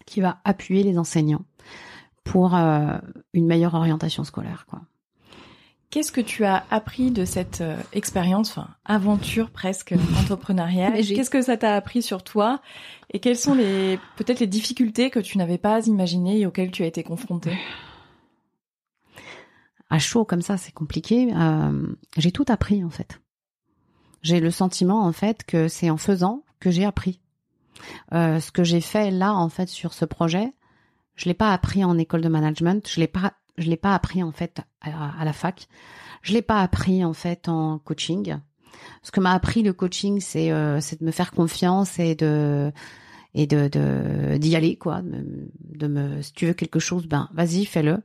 qui 0.06 0.21
va 0.21 0.39
appuyer 0.43 0.84
les 0.84 0.97
enseignants 0.99 1.45
pour 2.23 2.53
une 2.56 3.45
meilleure 3.45 3.73
orientation 3.73 4.23
scolaire, 4.23 4.65
quoi. 4.69 4.82
Qu'est-ce 5.93 6.12
que 6.12 6.21
tu 6.21 6.43
as 6.43 6.65
appris 6.71 7.12
de 7.12 7.23
cette 7.23 7.62
euh, 7.62 7.77
expérience, 7.91 8.49
enfin 8.49 8.67
aventure 8.84 9.51
presque 9.51 9.93
entrepreneuriale? 10.19 10.93
Qu'est-ce 10.95 11.29
que 11.29 11.43
ça 11.43 11.56
t'a 11.56 11.75
appris 11.75 12.01
sur 12.01 12.23
toi? 12.23 12.63
Et 13.12 13.19
quelles 13.19 13.38
sont 13.38 13.53
les 13.53 13.99
peut-être 14.15 14.39
les 14.39 14.47
difficultés 14.47 15.12
que 15.12 15.19
tu 15.19 15.38
n'avais 15.38 15.60
pas 15.60 15.86
imaginées 15.86 16.39
et 16.39 16.47
auxquelles 16.47 16.71
tu 16.71 16.82
as 16.82 16.88
été 16.88 17.03
confrontée? 17.03 17.56
À 19.91 19.99
chaud 19.99 20.25
comme 20.25 20.41
ça, 20.41 20.58
c'est 20.58 20.71
compliqué. 20.71 21.32
Euh, 21.32 21.86
j'ai 22.17 22.32
tout 22.32 22.45
appris 22.47 22.84
en 22.84 22.89
fait. 22.89 23.21
J'ai 24.23 24.39
le 24.39 24.49
sentiment 24.49 25.06
en 25.06 25.12
fait 25.12 25.43
que 25.43 25.67
c'est 25.67 25.91
en 25.91 25.97
faisant 25.97 26.41
que 26.60 26.71
j'ai 26.71 26.86
appris. 26.86 27.21
Euh, 28.13 28.39
ce 28.39 28.51
que 28.51 28.63
j'ai 28.63 28.82
fait 28.82 29.12
là 29.12 29.36
en 29.36 29.49
fait 29.49 29.69
sur 29.69 29.93
ce 29.93 30.06
projet, 30.06 30.56
je 31.13 31.25
l'ai 31.25 31.36
pas 31.36 31.53
appris 31.53 31.84
en 31.84 31.99
école 31.99 32.21
de 32.21 32.29
management, 32.29 32.89
je 32.89 32.99
l'ai 32.99 33.08
pas 33.08 33.34
je 33.58 33.70
l'ai 33.70 33.78
pas 33.78 33.94
appris 33.94 34.24
en 34.24 34.32
fait 34.32 34.62
à, 34.82 35.24
la 35.24 35.34
fac. 35.34 35.68
Je 36.22 36.34
l'ai 36.34 36.42
pas 36.42 36.62
appris 36.62 37.04
en 37.04 37.13
fait 37.13 37.48
en 37.48 37.80
coaching. 37.80 38.38
Ce 39.02 39.12
que 39.12 39.20
m'a 39.20 39.34
appris 39.34 39.63
le 39.63 39.74
coaching, 39.74 40.20
c'est 40.20 40.52
euh, 40.52 40.80
de 40.80 41.06
me 41.06 41.12
faire 41.12 41.32
confiance 41.32 42.00
et 42.00 42.16
de 42.16 42.72
et 43.34 43.48
de 43.48 44.38
d'y 44.38 44.56
aller 44.56 44.76
quoi. 44.76 45.02
De, 45.02 45.88
me 45.88 46.22
si 46.22 46.34
tu 46.34 46.46
veux 46.46 46.54
quelque 46.54 46.80
chose, 46.80 47.08
ben 47.08 47.30
vas-y 47.34 47.66
fais-le 47.66 48.00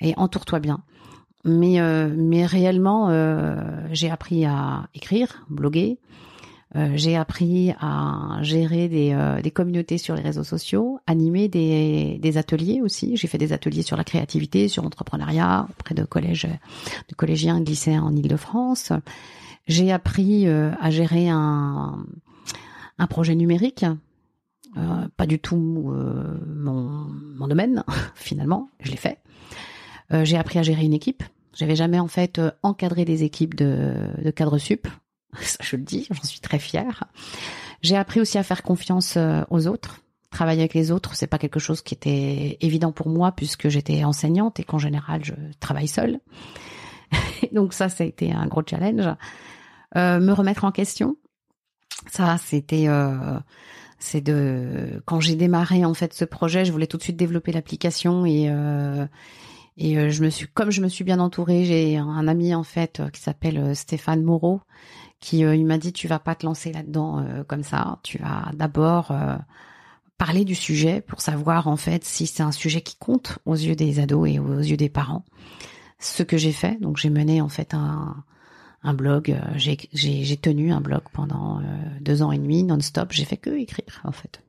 et 0.00 0.14
entoure-toi 0.16 0.60
bien. 0.60 0.82
Mais 1.44 1.80
euh, 1.80 2.12
mais 2.16 2.44
réellement, 2.44 3.08
euh, 3.10 3.56
j'ai 3.92 4.10
appris 4.10 4.44
à 4.44 4.88
écrire, 4.94 5.44
bloguer, 5.48 5.98
euh, 6.76 6.90
j'ai 6.94 7.16
appris 7.16 7.72
à 7.80 8.38
gérer 8.42 8.88
des, 8.88 9.12
euh, 9.14 9.40
des, 9.40 9.50
communautés 9.50 9.96
sur 9.96 10.14
les 10.14 10.20
réseaux 10.20 10.44
sociaux, 10.44 10.98
animer 11.06 11.48
des, 11.48 12.36
ateliers 12.36 12.82
aussi. 12.82 13.16
J'ai 13.16 13.28
fait 13.28 13.38
des 13.38 13.52
ateliers 13.52 13.82
sur 13.82 13.96
la 13.96 14.04
créativité, 14.04 14.68
sur 14.68 14.82
l'entrepreneuriat 14.82 15.68
auprès 15.70 15.94
de 15.94 16.04
collèges, 16.04 16.48
de 17.08 17.14
collégiens, 17.14 17.60
lycéens 17.60 18.02
en 18.02 18.14
Ile-de-France. 18.14 18.92
J'ai 19.66 19.90
appris 19.90 20.46
euh, 20.46 20.70
à 20.78 20.90
gérer 20.90 21.28
un, 21.30 22.04
projet 23.08 23.34
numérique. 23.34 23.86
pas 25.16 25.26
du 25.26 25.38
tout 25.38 25.56
mon, 25.56 27.06
mon 27.38 27.48
domaine 27.48 27.84
finalement, 28.14 28.68
je 28.80 28.90
l'ai 28.90 28.96
fait. 28.96 29.18
j'ai 30.24 30.36
appris 30.36 30.58
à 30.58 30.62
gérer 30.62 30.84
une 30.84 30.92
équipe. 30.92 31.22
J'avais 31.54 31.76
jamais 31.76 32.00
en 32.00 32.08
fait 32.08 32.38
encadré 32.62 33.06
des 33.06 33.22
équipes 33.22 33.54
de, 33.54 33.94
de 34.22 34.30
cadres 34.30 34.58
sup 34.58 34.86
je 35.60 35.76
le 35.76 35.82
dis, 35.82 36.06
j'en 36.10 36.22
suis 36.22 36.40
très 36.40 36.58
fière. 36.58 37.04
J'ai 37.82 37.96
appris 37.96 38.20
aussi 38.20 38.38
à 38.38 38.42
faire 38.42 38.62
confiance 38.62 39.16
euh, 39.16 39.42
aux 39.50 39.66
autres. 39.66 40.00
Travailler 40.30 40.60
avec 40.60 40.74
les 40.74 40.90
autres, 40.90 41.14
c'est 41.14 41.26
pas 41.26 41.38
quelque 41.38 41.60
chose 41.60 41.82
qui 41.82 41.94
était 41.94 42.58
évident 42.60 42.92
pour 42.92 43.08
moi 43.08 43.32
puisque 43.32 43.68
j'étais 43.68 44.04
enseignante 44.04 44.58
et 44.60 44.64
qu'en 44.64 44.78
général 44.78 45.24
je 45.24 45.34
travaille 45.60 45.88
seule. 45.88 46.20
Donc 47.52 47.72
ça, 47.72 47.88
ça 47.88 48.04
a 48.04 48.06
été 48.06 48.32
un 48.32 48.46
gros 48.46 48.62
challenge. 48.68 49.08
Euh, 49.96 50.18
me 50.20 50.32
remettre 50.32 50.64
en 50.64 50.72
question, 50.72 51.16
ça, 52.10 52.36
c'était, 52.38 52.88
euh, 52.88 53.38
c'est 53.98 54.20
de 54.20 55.00
quand 55.06 55.20
j'ai 55.20 55.36
démarré 55.36 55.84
en 55.84 55.94
fait 55.94 56.12
ce 56.12 56.24
projet, 56.24 56.64
je 56.64 56.72
voulais 56.72 56.88
tout 56.88 56.96
de 56.96 57.02
suite 57.02 57.16
développer 57.16 57.52
l'application 57.52 58.26
et 58.26 58.50
Et 59.78 60.10
je 60.10 60.24
me 60.24 60.30
suis, 60.30 60.48
comme 60.48 60.70
je 60.70 60.80
me 60.80 60.88
suis 60.88 61.04
bien 61.04 61.20
entourée, 61.20 61.64
j'ai 61.66 61.98
un 61.98 62.26
ami 62.28 62.54
en 62.54 62.62
fait 62.62 63.02
qui 63.12 63.20
s'appelle 63.20 63.76
Stéphane 63.76 64.22
Moreau, 64.22 64.60
qui 65.26 65.38
il 65.38 65.66
m'a 65.66 65.78
dit 65.78 65.92
tu 65.92 66.06
vas 66.06 66.20
pas 66.20 66.36
te 66.36 66.46
lancer 66.46 66.72
là-dedans 66.72 67.26
comme 67.48 67.64
ça, 67.64 67.98
tu 68.04 68.18
vas 68.18 68.50
d'abord 68.54 69.12
parler 70.18 70.44
du 70.44 70.54
sujet 70.54 71.00
pour 71.00 71.20
savoir 71.20 71.66
en 71.68 71.76
fait 71.76 72.04
si 72.04 72.26
c'est 72.26 72.42
un 72.42 72.52
sujet 72.52 72.80
qui 72.80 72.96
compte 72.96 73.38
aux 73.44 73.54
yeux 73.54 73.74
des 73.74 73.98
ados 74.00 74.28
et 74.28 74.38
aux 74.38 74.58
yeux 74.58 74.76
des 74.76 74.88
parents. 74.88 75.24
Ce 75.98 76.22
que 76.22 76.36
j'ai 76.36 76.52
fait, 76.52 76.80
donc 76.80 76.96
j'ai 76.96 77.10
mené 77.10 77.40
en 77.40 77.48
fait 77.48 77.74
un, 77.74 78.22
un 78.82 78.94
blog, 78.94 79.30
euh, 79.30 79.58
j'ai 79.58 80.36
tenu 80.36 80.72
un 80.72 80.80
blog 80.80 81.02
pendant 81.12 81.58
euh, 81.58 81.62
deux 82.00 82.22
ans 82.22 82.32
et 82.32 82.38
demi 82.38 82.62
non-stop, 82.62 83.08
j'ai 83.12 83.24
fait 83.24 83.36
que 83.36 83.50
écrire 83.50 84.00
en 84.04 84.12
fait. 84.12 84.42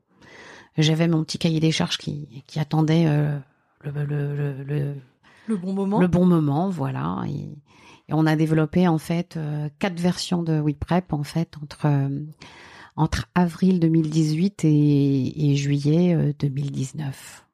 J'avais 0.76 1.08
mon 1.08 1.24
petit 1.24 1.38
cahier 1.38 1.58
des 1.58 1.72
charges 1.72 1.98
qui, 1.98 2.44
qui 2.46 2.60
attendait 2.60 3.06
euh, 3.06 3.36
le, 3.82 3.90
le, 4.04 4.62
le, 4.62 4.94
le, 5.48 5.56
bon 5.56 5.72
moment. 5.72 6.00
Le 6.00 6.06
bon 6.06 6.24
moment, 6.24 6.70
voilà. 6.70 7.24
Et, 7.28 7.48
et 8.08 8.14
on 8.14 8.26
a 8.26 8.36
développé 8.36 8.88
en 8.88 8.98
fait 8.98 9.38
quatre 9.78 10.00
versions 10.00 10.42
de 10.42 10.60
WePrep 10.60 11.12
en 11.12 11.24
fait 11.24 11.56
entre 11.62 11.86
entre 12.98 13.26
avril 13.36 13.78
2018 13.78 14.64
et, 14.64 15.54
juillet 15.54 16.34
2019. 16.40 17.06
Euh, 17.06 17.44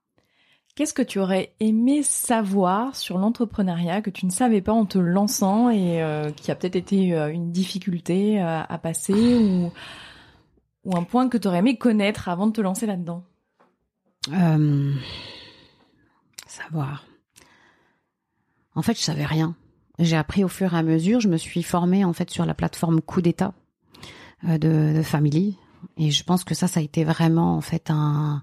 Qu'est-ce 0.74 0.94
que 0.94 1.02
tu 1.02 1.20
aurais 1.20 1.54
aimé 1.60 2.02
savoir 2.02 2.96
sur 2.96 3.18
l'entrepreneuriat 3.18 4.00
que 4.00 4.10
tu 4.10 4.26
ne 4.26 4.30
savais 4.30 4.62
pas 4.62 4.72
en 4.72 4.86
te 4.86 4.98
lançant 4.98 5.68
et 5.70 6.02
euh, 6.02 6.30
qui 6.32 6.50
a 6.50 6.56
peut-être 6.56 6.76
été 6.76 7.14
euh, 7.14 7.30
une 7.30 7.52
difficulté 7.52 8.40
à 8.40 8.78
passer 8.82 9.36
ou, 9.36 9.70
ou, 10.84 10.96
un 10.96 11.04
point 11.04 11.28
que 11.28 11.36
tu 11.36 11.46
aurais 11.46 11.58
aimé 11.58 11.76
connaître 11.76 12.28
avant 12.28 12.46
de 12.46 12.52
te 12.52 12.60
lancer 12.62 12.86
là-dedans? 12.86 13.22
Savoir. 16.46 17.04
En 18.74 18.82
fait, 18.82 18.94
je 18.94 19.02
savais 19.02 19.26
rien. 19.26 19.54
J'ai 19.98 20.16
appris 20.16 20.44
au 20.44 20.48
fur 20.48 20.74
et 20.74 20.78
à 20.78 20.82
mesure. 20.82 21.20
Je 21.20 21.28
me 21.28 21.36
suis 21.36 21.62
formée 21.62 22.04
en 22.04 22.12
fait 22.12 22.30
sur 22.30 22.44
la 22.46 22.54
plateforme 22.54 23.00
Coup 23.00 23.22
d'État 23.22 23.54
euh, 24.48 24.58
de, 24.58 24.96
de 24.96 25.02
Family. 25.02 25.56
Et 25.96 26.10
je 26.10 26.24
pense 26.24 26.44
que 26.44 26.54
ça, 26.54 26.66
ça 26.66 26.80
a 26.80 26.82
été 26.82 27.04
vraiment 27.04 27.56
en 27.56 27.60
fait 27.60 27.90
un, 27.90 28.42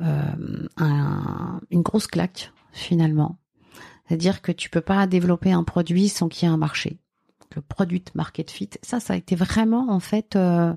euh, 0.00 0.68
un 0.76 1.60
une 1.70 1.82
grosse 1.82 2.06
claque 2.06 2.52
finalement. 2.72 3.38
C'est-à-dire 4.06 4.42
que 4.42 4.52
tu 4.52 4.70
peux 4.70 4.80
pas 4.80 5.06
développer 5.06 5.52
un 5.52 5.64
produit 5.64 6.08
sans 6.08 6.28
qu'il 6.28 6.48
y 6.48 6.50
ait 6.50 6.54
un 6.54 6.58
marché. 6.58 6.98
Le 7.54 7.62
produit 7.62 8.04
market 8.14 8.50
fit, 8.50 8.70
ça, 8.82 9.00
ça 9.00 9.14
a 9.14 9.16
été 9.16 9.34
vraiment 9.34 9.90
en 9.90 10.00
fait 10.00 10.36
euh, 10.36 10.74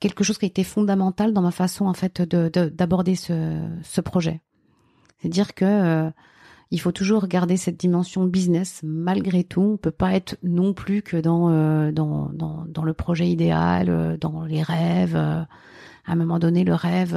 quelque 0.00 0.24
chose 0.24 0.38
qui 0.38 0.44
a 0.44 0.48
été 0.48 0.64
fondamental 0.64 1.32
dans 1.32 1.42
ma 1.42 1.50
façon 1.52 1.86
en 1.86 1.94
fait 1.94 2.22
de 2.22 2.48
d'aborder 2.48 3.14
ce, 3.14 3.64
ce 3.82 4.00
projet. 4.00 4.40
C'est-à-dire 5.18 5.54
que 5.54 5.64
euh, 5.64 6.10
il 6.70 6.80
faut 6.80 6.92
toujours 6.92 7.28
garder 7.28 7.56
cette 7.56 7.76
dimension 7.76 8.24
business 8.24 8.80
malgré 8.82 9.44
tout. 9.44 9.62
On 9.62 9.76
peut 9.76 9.90
pas 9.90 10.14
être 10.14 10.36
non 10.42 10.72
plus 10.72 11.02
que 11.02 11.16
dans 11.16 11.50
euh, 11.50 11.92
dans, 11.92 12.30
dans, 12.32 12.82
le 12.82 12.92
projet 12.92 13.28
idéal, 13.28 13.88
euh, 13.88 14.16
dans 14.16 14.44
les 14.44 14.62
rêves. 14.62 15.16
Euh. 15.16 15.42
à 16.06 16.12
un 16.12 16.16
moment 16.16 16.38
donné, 16.38 16.64
le 16.64 16.74
rêve 16.74 17.16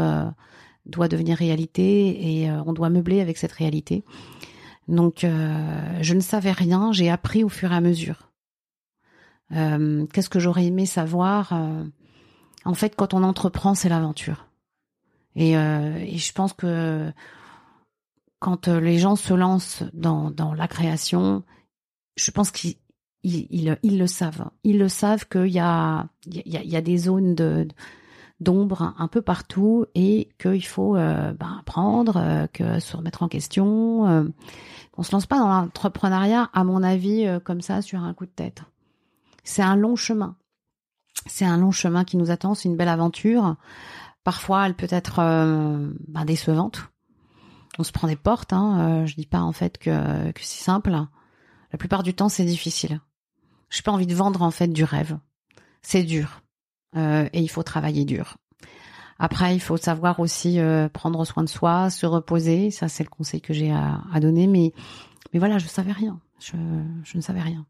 doit 0.86 1.08
devenir 1.08 1.38
réalité 1.38 2.42
et 2.42 2.52
on 2.52 2.74
doit 2.74 2.90
meubler 2.90 3.22
avec 3.22 3.38
cette 3.38 3.52
réalité. 3.52 4.04
Donc, 4.88 5.20
je 5.22 6.14
ne 6.16 6.20
savais 6.20 6.52
rien. 6.52 6.92
J'ai 6.92 7.12
appris 7.12 7.44
au 7.44 7.50
fur 7.50 7.72
et 7.72 7.76
à 7.76 7.82
mesure. 7.82 8.32
Qu'est-ce 9.52 10.30
que 10.30 10.40
j'aurais 10.40 10.66
aimé 10.66 10.88
savoir 10.88 11.54
En 12.66 12.74
fait, 12.74 12.96
quand 12.96 13.14
on 13.14 13.22
entreprend, 13.22 13.76
c'est 13.76 13.90
l'aventure. 13.90 14.48
Et 15.36 15.54
je 15.54 16.32
pense 16.34 16.54
que 16.54 17.12
quand 18.40 18.68
euh, 18.68 18.80
les 18.80 18.98
gens 18.98 19.16
se 19.16 19.34
lancent 19.34 19.84
dans, 19.94 20.32
dans 20.32 20.54
la 20.54 20.68
création, 20.68 21.44
je 22.16 22.32
pense 22.32 22.52
qu'ils 22.52 22.76
ils, 23.24 23.78
ils, 23.84 24.00
le 24.00 24.08
savent. 24.08 24.50
Ils 24.64 24.80
le 24.80 24.88
savent 24.88 25.28
qu'il 25.28 25.48
y 25.48 25.60
a, 25.60 26.08
il 26.26 26.42
y, 26.46 26.58
a, 26.58 26.64
y 26.64 26.76
a 26.76 26.82
des 26.82 26.98
zones 26.98 27.36
de 27.36 27.68
d'ombre 28.40 28.94
un 28.98 29.08
peu 29.08 29.22
partout 29.22 29.86
et 29.96 30.30
qu'il 30.40 30.66
faut 30.66 30.96
euh, 30.96 31.34
ben, 31.34 31.58
apprendre, 31.60 32.18
euh, 32.18 32.48
que 32.48 32.80
se 32.80 32.96
remettre 32.96 33.24
en 33.24 33.28
question. 33.28 34.08
Euh, 34.08 34.24
on 34.98 35.04
se 35.04 35.12
lance 35.12 35.26
pas 35.26 35.40
dans 35.40 35.48
l'entrepreneuriat, 35.48 36.50
à 36.54 36.64
mon 36.64 36.84
avis, 36.84 37.26
comme 37.46 37.62
ça, 37.62 37.82
sur 37.82 38.02
un 38.02 38.14
coup 38.14 38.26
de 38.26 38.32
tête. 38.32 38.64
C'est 39.44 39.62
un 39.62 39.78
long 39.78 39.96
chemin. 39.96 40.36
C'est 41.26 41.46
un 41.46 41.58
long 41.58 41.72
chemin 41.72 42.04
qui 42.04 42.18
nous 42.18 42.32
attend. 42.32 42.54
C'est 42.54 42.68
une 42.68 42.76
belle 42.76 42.90
aventure. 42.90 43.56
Parfois, 44.26 44.66
elle 44.66 44.74
peut 44.74 44.90
être 44.90 45.18
ben, 45.18 46.26
décevante 46.26 46.90
on 47.78 47.84
se 47.84 47.92
prend 47.92 48.08
des 48.08 48.16
portes. 48.16 48.54
Hein. 48.54 49.02
Euh, 49.04 49.06
je 49.06 49.16
dis 49.16 49.26
pas 49.26 49.42
en 49.42 49.52
fait 49.52 49.78
que, 49.78 50.32
que 50.32 50.42
c'est 50.42 50.64
simple. 50.64 50.92
La 50.92 51.78
plupart 51.78 52.04
du 52.04 52.14
temps, 52.14 52.30
c'est 52.30 52.46
difficile. 52.46 53.00
J'ai 53.70 53.84
pas 53.84 53.92
envie 53.92 54.08
de 54.08 54.16
vendre 54.16 54.42
en 54.42 54.52
fait 54.52 54.68
du 54.68 54.84
rêve. 54.84 55.18
C'est 55.82 56.04
dur 56.04 56.42
euh, 56.96 57.30
et 57.34 57.42
il 57.42 57.50
faut 57.50 57.64
travailler 57.64 58.06
dur. 58.06 58.38
Après, 59.20 59.54
il 59.54 59.60
faut 59.60 59.78
savoir 59.78 60.20
aussi 60.20 60.60
euh, 60.60 60.88
prendre 60.88 61.24
soin 61.26 61.44
de 61.44 61.50
soi, 61.50 61.90
se 61.90 62.06
reposer. 62.06 62.72
Ça, 62.72 62.88
c'est 62.88 63.04
le 63.04 63.10
conseil 63.10 63.42
que 63.42 63.54
j'ai 63.54 63.72
à, 63.72 64.02
à, 64.12 64.20
donner. 64.20 64.48
Mais, 64.48 64.74
mais 65.34 65.40
voilà, 65.40 65.58
je 65.58 65.68
savais 65.68 65.92
rien. 65.92 66.20
Je, 66.40 66.56
je 67.04 67.18
ne 67.18 67.22
savais 67.22 67.42
rien. 67.42 67.66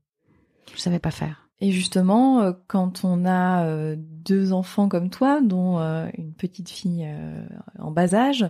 Je 0.76 0.80
savais 0.80 1.00
pas 1.00 1.12
faire. 1.12 1.49
Et 1.62 1.72
justement, 1.72 2.42
euh, 2.42 2.54
quand 2.68 3.04
on 3.04 3.26
a 3.26 3.66
euh, 3.66 3.96
deux 3.98 4.54
enfants 4.54 4.88
comme 4.88 5.10
toi, 5.10 5.42
dont 5.42 5.80
une 6.18 6.34
petite 6.34 6.70
fille 6.70 7.08
en 7.80 7.92
bas 7.92 8.14
âge, 8.14 8.50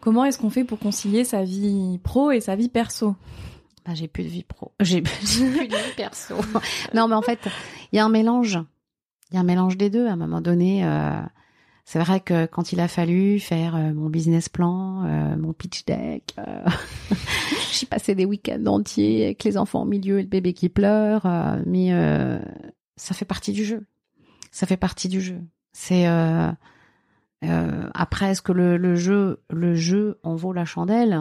Comment 0.00 0.24
est-ce 0.24 0.38
qu'on 0.38 0.50
fait 0.50 0.64
pour 0.64 0.78
concilier 0.78 1.24
sa 1.24 1.44
vie 1.44 1.98
pro 2.02 2.30
et 2.30 2.40
sa 2.40 2.56
vie 2.56 2.70
perso? 2.70 3.16
Bah, 3.84 3.92
j'ai 3.94 4.08
plus 4.08 4.24
de 4.24 4.28
vie 4.28 4.44
pro. 4.44 4.72
J'ai 4.80 5.02
plus 5.02 5.40
de 5.40 5.46
vie 5.46 5.94
perso. 5.96 6.36
non, 6.94 7.08
mais 7.08 7.14
en 7.14 7.22
fait, 7.22 7.48
il 7.92 7.96
y 7.96 7.98
a 7.98 8.04
un 8.04 8.10
mélange. 8.10 8.58
Il 9.30 9.34
y 9.34 9.36
a 9.36 9.40
un 9.40 9.44
mélange 9.44 9.76
des 9.76 9.90
deux. 9.90 10.06
À 10.06 10.12
un 10.12 10.16
moment 10.16 10.40
donné, 10.40 10.84
euh, 10.84 11.20
c'est 11.84 11.98
vrai 11.98 12.20
que 12.20 12.46
quand 12.46 12.72
il 12.72 12.80
a 12.80 12.88
fallu 12.88 13.40
faire 13.40 13.74
euh, 13.74 13.92
mon 13.92 14.08
business 14.08 14.48
plan, 14.48 15.04
euh, 15.04 15.36
mon 15.36 15.52
pitch 15.52 15.84
deck, 15.84 16.34
j'ai 17.72 17.86
passé 17.86 18.14
des 18.14 18.24
week-ends 18.24 18.66
entiers 18.66 19.24
avec 19.26 19.44
les 19.44 19.56
enfants 19.56 19.82
au 19.82 19.86
milieu 19.86 20.18
et 20.18 20.22
le 20.22 20.28
bébé 20.28 20.52
qui 20.52 20.68
pleure. 20.68 21.26
mais 21.66 21.90
ça 22.96 23.14
fait 23.14 23.24
partie 23.24 23.52
du 23.52 23.64
jeu. 23.64 23.86
Ça 24.50 24.66
fait 24.66 24.76
partie 24.76 25.08
du 25.08 25.20
jeu. 25.20 25.40
C'est 25.72 26.06
euh, 27.44 27.88
après, 27.94 28.30
est-ce 28.30 28.42
que 28.42 28.52
le, 28.52 28.94
jeu, 28.94 29.42
le 29.48 29.74
jeu 29.74 30.18
en 30.22 30.34
vaut 30.34 30.52
la 30.52 30.64
chandelle? 30.64 31.18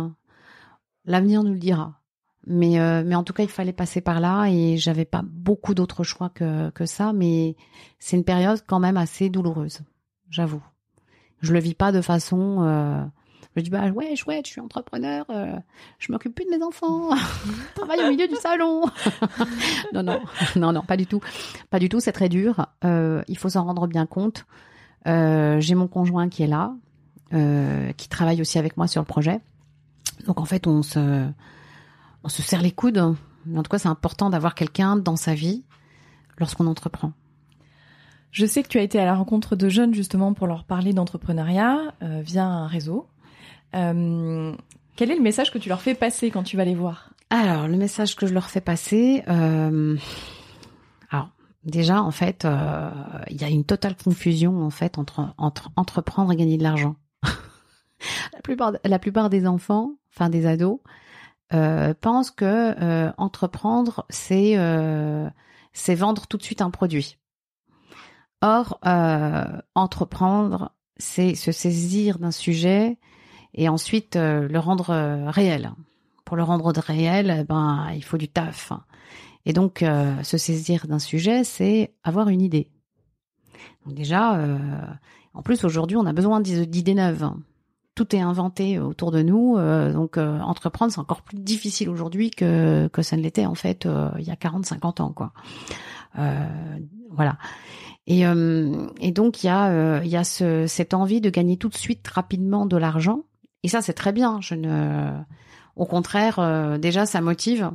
L'avenir 1.06 1.44
nous 1.44 1.54
le 1.54 1.60
dira. 1.60 1.96
Mais, 2.48 2.80
euh, 2.80 3.12
en 3.14 3.24
tout 3.24 3.34
cas, 3.34 3.44
il 3.44 3.50
fallait 3.50 3.74
passer 3.74 4.02
par 4.02 4.20
là 4.20 4.48
et 4.48 4.78
j'avais 4.78 5.06
pas 5.06 5.22
beaucoup 5.24 5.74
d'autres 5.74 6.04
choix 6.04 6.30
que 6.30 6.86
ça. 6.86 7.14
Mais 7.14 7.56
c'est 8.00 8.18
une 8.18 8.24
période 8.24 8.62
quand 8.68 8.80
même 8.80 8.98
assez 8.98 9.30
douloureuse, 9.30 9.80
j'avoue. 10.30 10.64
Je 11.42 11.54
le 11.54 11.60
vis 11.60 11.76
pas 11.76 11.92
de 11.92 12.02
façon. 12.02 12.64
Euh, 12.64 13.04
je 13.56 13.64
dis 13.64 13.70
bah 13.70 13.88
ouais 13.90 14.16
chouette, 14.16 14.46
je 14.46 14.52
suis 14.52 14.62
entrepreneur, 14.62 15.26
euh, 15.30 15.58
je 15.98 16.12
m'occupe 16.12 16.34
plus 16.34 16.46
de 16.46 16.52
mes 16.52 16.64
enfants, 16.64 17.10
je 17.46 17.76
travaille 17.76 18.02
au 18.06 18.10
milieu 18.10 18.28
du 18.28 18.36
salon. 18.36 18.84
non 19.94 20.04
non 20.04 20.22
non 20.56 20.72
non 20.72 20.82
pas 20.82 20.98
du 20.98 21.06
tout, 21.08 21.20
pas 21.70 21.80
du 21.80 21.90
tout. 21.90 22.00
C'est 22.00 22.12
très 22.12 22.30
dur. 22.30 22.68
Euh, 22.86 23.22
il 23.28 23.38
faut 23.38 23.50
s'en 23.50 23.66
rendre 23.66 23.88
bien 23.88 24.06
compte. 24.06 24.46
Euh, 25.08 25.60
j'ai 25.60 25.76
mon 25.76 25.88
conjoint 25.88 26.30
qui 26.30 26.44
est 26.44 26.48
là, 26.48 26.74
euh, 27.34 27.92
qui 27.94 28.08
travaille 28.08 28.42
aussi 28.42 28.60
avec 28.60 28.78
moi 28.78 28.88
sur 28.88 29.02
le 29.02 29.06
projet. 29.06 29.42
Donc 30.26 30.40
en 30.40 30.46
fait, 30.46 30.68
on 30.68 30.84
se, 30.84 31.28
on 32.24 32.30
se 32.30 32.42
serre 32.42 32.62
les 32.62 32.72
coudes. 32.72 32.98
En 32.98 33.64
tout 33.64 33.70
cas, 33.70 33.80
c'est 33.80 33.88
important 33.88 34.30
d'avoir 34.30 34.56
quelqu'un 34.56 34.96
dans 34.96 35.16
sa 35.16 35.34
vie 35.34 35.64
lorsqu'on 36.38 36.68
entreprend. 36.68 37.14
Je 38.32 38.46
sais 38.46 38.64
que 38.64 38.68
tu 38.68 38.78
as 38.78 38.82
été 38.82 39.00
à 39.00 39.06
la 39.06 39.16
rencontre 39.16 39.56
de 39.56 39.70
jeunes 39.70 39.94
justement 39.94 40.34
pour 40.34 40.48
leur 40.48 40.64
parler 40.64 40.94
d'entrepreneuriat 40.94 41.94
euh, 42.04 42.22
via 42.24 42.46
un 42.46 42.68
réseau. 42.68 43.08
Euh, 43.76 44.54
quel 44.96 45.12
est 45.12 45.16
le 45.16 45.22
message 45.22 45.52
que 45.52 45.58
tu 45.58 45.70
leur 45.70 45.82
fais 45.82 45.96
passer 45.96 46.32
quand 46.32 46.44
tu 46.44 46.58
vas 46.58 46.66
les 46.66 46.76
voir? 46.76 47.12
Alors, 47.30 47.68
le 47.68 47.78
message 47.78 48.16
que 48.16 48.28
je 48.28 48.34
leur 48.34 48.50
fais 48.50 48.62
passer, 48.62 49.24
euh, 49.28 49.98
Déjà, 51.64 52.02
en 52.02 52.12
fait, 52.12 52.46
euh, 52.46 52.90
il 53.30 53.42
y 53.42 53.44
a 53.44 53.50
une 53.50 53.66
totale 53.66 53.96
confusion 53.96 54.64
en 54.64 54.70
fait 54.70 54.98
entre, 54.98 55.34
entre 55.38 55.72
entreprendre 55.76 56.32
et 56.32 56.36
gagner 56.36 56.58
de 56.58 56.64
l'argent. 56.64 56.96
la 58.34 58.42
plupart, 58.42 58.74
la 58.84 59.00
plupart 59.00 59.30
des 59.30 59.46
enfants, 59.46 59.92
enfin 60.14 60.30
des 60.30 60.46
ados, 60.46 60.80
euh, 61.54 61.94
pensent 62.00 62.32
que 62.32 62.46
euh, 62.46 63.12
entreprendre, 63.18 64.06
c'est 64.10 64.56
c'est 65.74 65.96
vendre 65.96 66.28
tout 66.28 66.38
de 66.38 66.44
suite 66.44 66.62
un 66.62 66.72
produit. 66.72 67.18
Or, 68.42 68.80
euh, 68.86 69.44
entreprendre, 69.76 70.72
c'est 70.98 71.36
se 71.36 71.52
saisir 71.52 72.20
d'un 72.20 72.32
sujet 72.32 72.98
et 73.54 73.68
ensuite 73.68 74.16
le 74.16 74.58
rendre 74.58 75.30
réel. 75.30 75.74
Pour 76.24 76.38
le 76.38 76.44
rendre 76.44 76.72
réel, 76.80 77.36
eh 77.42 77.44
ben, 77.44 77.90
il 77.96 78.04
faut 78.04 78.18
du 78.18 78.28
taf. 78.28 78.72
Et 79.46 79.54
donc, 79.54 79.82
euh, 79.82 80.22
se 80.24 80.38
saisir 80.38 80.88
d'un 80.88 81.00
sujet, 81.00 81.44
c'est 81.44 81.94
avoir 82.04 82.30
une 82.30 82.42
idée. 82.42 82.70
Donc 83.86 83.96
déjà, 83.96 84.38
euh, 84.38 84.58
en 85.34 85.42
plus 85.42 85.64
aujourd'hui, 85.64 85.98
on 85.98 86.06
a 86.06 86.14
besoin 86.14 86.40
d'idées 86.40 86.94
neuves. 86.94 87.32
tout 87.96 88.16
est 88.16 88.22
inventé 88.22 88.80
autour 88.80 89.12
de 89.12 89.22
nous. 89.22 89.58
donc 89.92 90.18
entreprendre, 90.18 90.94
c'est 90.94 91.00
encore 91.00 91.22
plus 91.24 91.38
difficile 91.38 91.90
aujourd'hui 91.90 92.30
que 92.30 92.90
ça 93.02 93.18
ne 93.18 93.22
l'était 93.22 93.46
en 93.46 93.56
fait 93.56 93.86
il 94.18 94.24
y 94.24 94.32
a 94.32 94.38
40, 94.38 94.66
50 94.66 95.02
ans, 95.02 95.14
voilà. 97.12 97.38
Et, 98.10 98.24
et 99.02 99.12
donc 99.12 99.44
il 99.44 99.48
y 99.48 99.50
a 99.50 100.02
il 100.04 100.10
y 100.10 100.18
a 100.18 100.24
ce, 100.24 100.66
cette 100.68 100.96
envie 100.96 101.22
de 101.22 101.30
gagner 101.30 101.58
tout 101.58 101.70
de 101.70 101.78
suite 101.78 102.08
rapidement 102.08 102.66
de 102.66 102.76
l'argent. 102.76 103.22
Et 103.64 103.68
ça 103.68 103.82
c'est 103.82 103.94
très 103.94 104.12
bien. 104.12 104.42
Je 104.42 104.56
ne, 104.56 105.12
au 105.76 105.86
contraire, 105.86 106.80
déjà 106.80 107.06
ça 107.06 107.22
motive. 107.22 107.72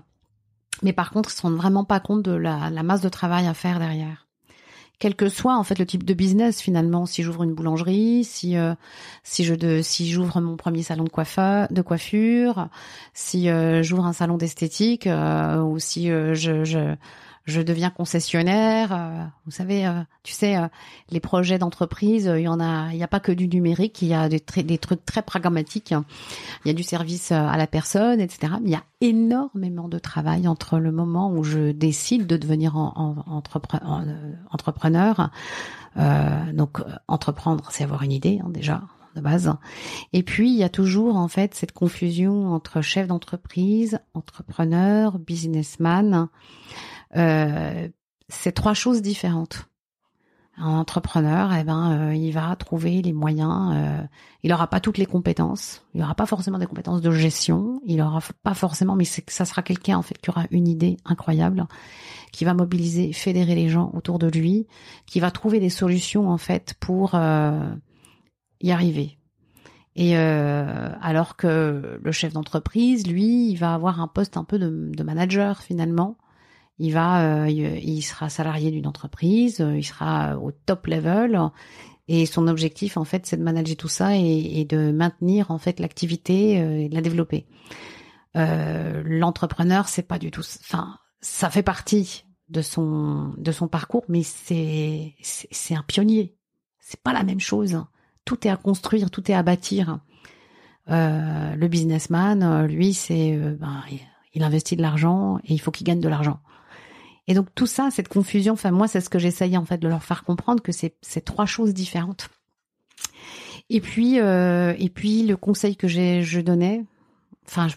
Mais 0.82 0.92
par 0.92 1.12
contre, 1.12 1.30
ils 1.30 1.36
se 1.36 1.42
rendent 1.42 1.56
vraiment 1.56 1.84
pas 1.84 2.00
compte 2.00 2.22
de 2.22 2.32
la, 2.32 2.68
la 2.68 2.82
masse 2.82 3.00
de 3.00 3.08
travail 3.08 3.46
à 3.46 3.54
faire 3.54 3.78
derrière 3.78 4.24
quel 4.98 5.16
que 5.16 5.28
soit 5.28 5.56
en 5.56 5.64
fait 5.64 5.78
le 5.78 5.86
type 5.86 6.04
de 6.04 6.14
business 6.14 6.60
finalement 6.60 7.06
si 7.06 7.22
j'ouvre 7.22 7.42
une 7.42 7.54
boulangerie 7.54 8.24
si 8.24 8.56
euh, 8.56 8.74
si 9.22 9.44
je 9.44 9.54
de 9.54 9.82
si 9.82 10.10
j'ouvre 10.10 10.40
mon 10.40 10.56
premier 10.56 10.82
salon 10.82 11.04
de 11.04 11.08
coiffeur 11.08 11.66
de 11.70 11.82
coiffure 11.82 12.68
si 13.12 13.48
euh, 13.48 13.82
j'ouvre 13.82 14.06
un 14.06 14.12
salon 14.12 14.36
d'esthétique 14.36 15.06
euh, 15.06 15.60
ou 15.62 15.78
si 15.78 16.08
je, 16.08 16.64
je 16.64 16.94
je 17.44 17.60
deviens 17.60 17.90
concessionnaire. 17.90 18.92
Euh, 18.92 19.24
vous 19.44 19.50
savez, 19.50 19.86
euh, 19.86 20.00
tu 20.22 20.32
sais, 20.32 20.56
euh, 20.56 20.66
les 21.10 21.20
projets 21.20 21.58
d'entreprise, 21.58 22.30
il 22.34 22.42
y 22.42 22.48
en 22.48 22.58
a, 22.58 22.90
il 22.92 22.96
n'y 22.96 23.02
a 23.02 23.08
pas 23.08 23.20
que 23.20 23.32
du 23.32 23.48
numérique, 23.48 24.00
il 24.02 24.08
y 24.08 24.14
a 24.14 24.28
des, 24.28 24.42
des 24.62 24.78
trucs 24.78 25.04
très 25.04 25.22
pragmatiques. 25.22 25.94
Il 26.64 26.68
y 26.68 26.70
a 26.70 26.74
du 26.74 26.82
service 26.82 27.32
à 27.32 27.56
la 27.56 27.66
personne, 27.66 28.20
etc. 28.20 28.54
Mais 28.62 28.70
il 28.70 28.72
y 28.72 28.76
a 28.76 28.84
énormément 29.00 29.88
de 29.88 29.98
travail 29.98 30.48
entre 30.48 30.78
le 30.78 30.90
moment 30.90 31.30
où 31.30 31.44
je 31.44 31.72
décide 31.72 32.26
de 32.26 32.36
devenir 32.36 32.76
en, 32.76 33.24
entrepreneur. 34.50 35.30
donc, 36.54 36.78
entreprendre, 37.08 37.68
c'est 37.70 37.84
avoir 37.84 38.02
une 38.02 38.12
idée 38.12 38.40
hein, 38.42 38.48
déjà 38.48 38.82
de 39.14 39.20
base. 39.20 39.52
Et 40.12 40.22
puis, 40.22 40.50
il 40.50 40.56
y 40.56 40.64
a 40.64 40.68
toujours 40.68 41.16
en 41.16 41.28
fait 41.28 41.54
cette 41.54 41.72
confusion 41.72 42.52
entre 42.52 42.80
chef 42.80 43.06
d'entreprise, 43.06 43.98
entrepreneur, 44.14 45.18
businessman. 45.18 46.28
Euh, 47.16 47.88
c'est 48.28 48.52
trois 48.52 48.74
choses 48.74 49.02
différentes. 49.02 49.68
Un 50.56 50.70
entrepreneur, 50.70 51.52
eh 51.52 51.64
ben, 51.64 52.10
euh, 52.10 52.14
il 52.14 52.30
va 52.30 52.54
trouver 52.54 53.02
les 53.02 53.12
moyens. 53.12 53.72
Euh, 53.74 54.02
il 54.44 54.50
n'aura 54.50 54.68
pas 54.68 54.78
toutes 54.78 54.98
les 54.98 55.06
compétences. 55.06 55.84
Il 55.94 56.00
n'aura 56.00 56.14
pas 56.14 56.26
forcément 56.26 56.58
des 56.58 56.66
compétences 56.66 57.00
de 57.00 57.10
gestion. 57.10 57.80
Il 57.84 57.96
n'aura 57.96 58.20
pas 58.44 58.54
forcément, 58.54 58.94
mais 58.94 59.04
ça 59.04 59.44
sera 59.44 59.62
quelqu'un 59.62 59.98
en 59.98 60.02
fait 60.02 60.16
qui 60.18 60.30
aura 60.30 60.44
une 60.52 60.68
idée 60.68 60.96
incroyable, 61.04 61.66
qui 62.30 62.44
va 62.44 62.54
mobiliser, 62.54 63.12
fédérer 63.12 63.56
les 63.56 63.68
gens 63.68 63.90
autour 63.94 64.20
de 64.20 64.28
lui, 64.28 64.68
qui 65.06 65.18
va 65.18 65.32
trouver 65.32 65.58
des 65.58 65.70
solutions 65.70 66.30
en 66.30 66.38
fait 66.38 66.74
pour 66.78 67.14
y 67.14 68.70
arriver. 68.70 69.18
Et 69.96 70.16
alors 70.16 71.36
que 71.36 71.98
le 72.00 72.12
chef 72.12 72.32
d'entreprise, 72.32 73.08
lui, 73.08 73.50
il 73.50 73.56
va 73.56 73.74
avoir 73.74 74.00
un 74.00 74.08
poste 74.08 74.36
un 74.36 74.44
peu 74.44 74.60
de 74.60 75.02
manager 75.02 75.62
finalement 75.62 76.16
il 76.78 76.92
va, 76.92 77.44
euh, 77.44 77.48
il 77.48 78.02
sera 78.02 78.28
salarié 78.28 78.70
d'une 78.70 78.86
entreprise, 78.86 79.60
euh, 79.60 79.76
il 79.76 79.84
sera 79.84 80.38
au 80.38 80.50
top 80.50 80.86
level. 80.86 81.40
Et 82.06 82.26
son 82.26 82.48
objectif, 82.48 82.96
en 82.96 83.04
fait, 83.04 83.26
c'est 83.26 83.36
de 83.36 83.42
manager 83.42 83.76
tout 83.76 83.88
ça 83.88 84.16
et, 84.16 84.66
de 84.68 84.92
maintenir 84.92 85.50
en 85.50 85.58
fait 85.58 85.80
l'activité 85.80 86.60
euh, 86.60 86.80
et 86.80 86.88
de 86.88 86.94
la 86.94 87.00
développer. 87.00 87.46
L'entrepreneur, 88.34 89.88
c'est 89.88 90.02
pas 90.02 90.18
du 90.18 90.32
tout. 90.32 90.42
Enfin, 90.60 90.98
ça 91.20 91.50
fait 91.50 91.62
partie 91.62 92.24
de 92.48 92.62
son 92.62 93.32
de 93.38 93.52
son 93.52 93.68
parcours, 93.68 94.04
mais 94.08 94.24
c'est 94.24 95.14
c'est 95.22 95.76
un 95.76 95.84
pionnier. 95.84 96.36
C'est 96.80 97.00
pas 97.00 97.12
la 97.12 97.22
même 97.22 97.38
chose. 97.38 97.80
Tout 98.24 98.44
est 98.44 98.50
à 98.50 98.56
construire, 98.56 99.12
tout 99.12 99.30
est 99.30 99.34
à 99.34 99.44
bâtir. 99.44 100.00
le 100.88 101.66
businessman, 101.68 102.66
lui, 102.66 102.92
c'est 102.92 103.36
ben, 103.36 103.84
il 104.34 104.42
investit 104.42 104.74
de 104.74 104.82
l'argent 104.82 105.38
et 105.44 105.54
il 105.54 105.60
faut 105.60 105.70
qu'il 105.70 105.86
gagne 105.86 106.00
de 106.00 106.08
l'argent. 106.08 106.40
Et 107.26 107.34
donc 107.34 107.48
tout 107.54 107.66
ça, 107.66 107.90
cette 107.90 108.08
confusion, 108.08 108.52
enfin 108.52 108.70
moi 108.70 108.88
c'est 108.88 109.00
ce 109.00 109.08
que 109.08 109.18
j'essayais 109.18 109.56
en 109.56 109.64
fait 109.64 109.78
de 109.78 109.88
leur 109.88 110.02
faire 110.02 110.24
comprendre 110.24 110.62
que 110.62 110.72
c'est 110.72 111.24
trois 111.24 111.46
choses 111.46 111.72
différentes. 111.72 112.28
Et 113.70 113.80
puis 113.80 114.20
euh, 114.20 114.74
et 114.78 114.90
puis 114.90 115.26
le 115.26 115.36
conseil 115.36 115.76
que 115.76 115.88
j'ai 115.88 116.22
je 116.22 116.40
donnais, 116.40 116.84
enfin 117.46 117.68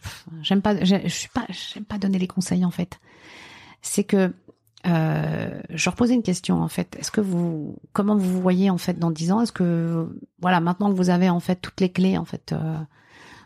j'aime 0.41 0.61
pas 0.61 0.83
je, 0.83 1.07
suis 1.07 1.29
pas 1.29 1.45
j'aime 1.49 1.85
pas 1.85 1.97
donner 1.97 2.19
les 2.19 2.27
conseils 2.27 2.65
en 2.65 2.71
fait. 2.71 2.99
C'est 3.81 4.03
que 4.03 4.33
euh, 4.85 5.61
je 5.69 5.85
leur 5.85 5.95
posais 5.95 6.13
une 6.13 6.23
question 6.23 6.61
en 6.61 6.67
fait. 6.67 6.95
Est-ce 6.99 7.11
que 7.11 7.21
vous, 7.21 7.77
comment 7.93 8.15
vous 8.15 8.31
vous 8.31 8.41
voyez 8.41 8.69
en 8.69 8.77
fait 8.77 8.99
dans 8.99 9.11
dix 9.11 9.31
ans? 9.31 9.41
Est-ce 9.41 9.51
que 9.51 10.07
voilà 10.39 10.59
maintenant 10.59 10.91
que 10.91 10.95
vous 10.95 11.09
avez 11.09 11.29
en 11.29 11.39
fait 11.39 11.55
toutes 11.55 11.81
les 11.81 11.91
clés 11.91 12.17
en 12.17 12.25
fait 12.25 12.53
euh, 12.53 12.77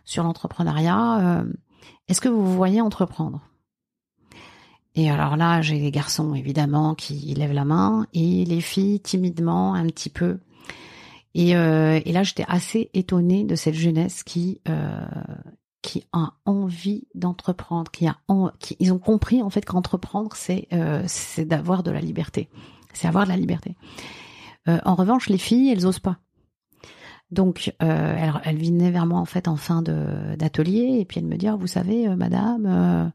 sur 0.04 0.24
l'entrepreneuriat, 0.24 1.20
euh, 1.20 1.44
est-ce 2.08 2.22
que 2.22 2.30
vous 2.30 2.46
vous 2.46 2.56
voyez 2.56 2.82
entreprendre? 2.82 3.42
Et 4.96 5.10
alors 5.10 5.38
là, 5.38 5.62
j'ai 5.62 5.80
les 5.80 5.92
garçons 5.92 6.34
évidemment 6.34 6.96
qui 6.96 7.16
lèvent 7.34 7.54
la 7.54 7.66
main 7.66 8.08
et 8.14 8.44
les 8.46 8.62
filles 8.62 9.00
timidement 9.00 9.74
un 9.74 9.86
petit 9.86 10.10
peu. 10.10 10.40
Et, 11.34 11.56
euh, 11.56 12.02
là, 12.06 12.24
j'étais 12.24 12.44
assez 12.48 12.90
étonnée 12.94 13.46
de 13.46 13.56
cette 13.56 13.76
jeunesse 13.76 14.24
qui 14.24 14.60
euh, 14.68 15.06
qui 15.82 16.04
a 16.12 16.34
envie 16.46 17.08
d'entreprendre, 17.16 17.90
qui 17.90 18.06
a 18.06 18.18
qui, 18.60 18.76
ils 18.80 18.92
ont 18.92 19.00
compris 19.00 19.42
en 19.42 19.50
fait 19.50 19.66
qu'entreprendre 19.66 20.36
c'est 20.36 20.68
euh, 20.74 21.04
c'est 21.08 21.46
d'avoir 21.46 21.84
de 21.84 21.92
la 21.92 22.02
liberté, 22.02 22.50
c'est 22.94 23.08
avoir 23.08 23.24
de 23.26 23.30
la 23.30 23.38
liberté. 23.38 23.76
En 24.86 24.94
revanche, 24.94 25.28
les 25.28 25.40
filles, 25.40 25.72
elles 25.72 25.88
osent 25.88 25.98
pas. 25.98 26.20
Donc, 27.32 27.74
euh, 27.82 28.30
elles 28.44 28.58
venaient 28.58 28.92
vers 28.92 29.08
moi 29.08 29.20
en 29.20 29.26
fait 29.26 29.48
en 29.48 29.56
fin 29.56 29.82
d'atelier 29.82 31.00
et 31.00 31.06
puis 31.06 31.20
elles 31.20 31.26
me 31.26 31.36
disent, 31.36 31.56
vous 31.58 31.66
savez, 31.66 32.08
Madame 32.16 33.12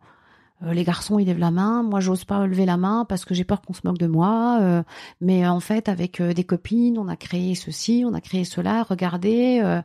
les 0.62 0.84
garçons 0.84 1.18
ils 1.18 1.26
lèvent 1.26 1.38
la 1.38 1.50
main, 1.50 1.82
moi 1.82 2.00
j'ose 2.00 2.24
pas 2.24 2.46
lever 2.46 2.64
la 2.64 2.76
main 2.76 3.04
parce 3.06 3.24
que 3.24 3.34
j'ai 3.34 3.44
peur 3.44 3.60
qu'on 3.60 3.74
se 3.74 3.82
moque 3.84 3.98
de 3.98 4.06
moi. 4.06 4.58
Euh, 4.60 4.82
mais 5.20 5.46
en 5.46 5.60
fait 5.60 5.88
avec 5.88 6.20
euh, 6.20 6.32
des 6.32 6.44
copines 6.44 6.98
on 6.98 7.08
a 7.08 7.16
créé 7.16 7.54
ceci, 7.54 8.04
on 8.06 8.14
a 8.14 8.20
créé 8.20 8.44
cela. 8.44 8.82
Regardez, 8.82 9.80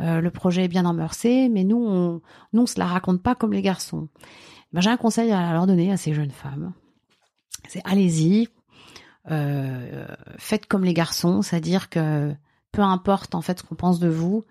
le 0.00 0.28
projet 0.30 0.64
est 0.64 0.68
bien 0.68 0.86
amorcé, 0.86 1.48
mais 1.50 1.64
nous 1.64 1.84
on 1.86 2.22
nous 2.52 2.66
se 2.66 2.78
la 2.78 2.86
raconte 2.86 3.22
pas 3.22 3.34
comme 3.34 3.52
les 3.52 3.62
garçons. 3.62 4.08
Ben, 4.72 4.80
j'ai 4.80 4.90
un 4.90 4.96
conseil 4.96 5.32
à 5.32 5.52
leur 5.52 5.66
donner 5.66 5.92
à 5.92 5.96
ces 5.96 6.14
jeunes 6.14 6.30
femmes. 6.30 6.72
C'est 7.68 7.82
allez-y, 7.84 8.48
faites 10.38 10.66
comme 10.66 10.84
les 10.84 10.94
garçons, 10.94 11.42
c'est-à-dire 11.42 11.90
que 11.90 12.34
peu 12.72 12.82
importe 12.82 13.34
en 13.34 13.42
fait 13.42 13.58
ce 13.58 13.64
qu'on 13.64 13.74
pense 13.74 14.00
de 14.00 14.08
vous, 14.08 14.44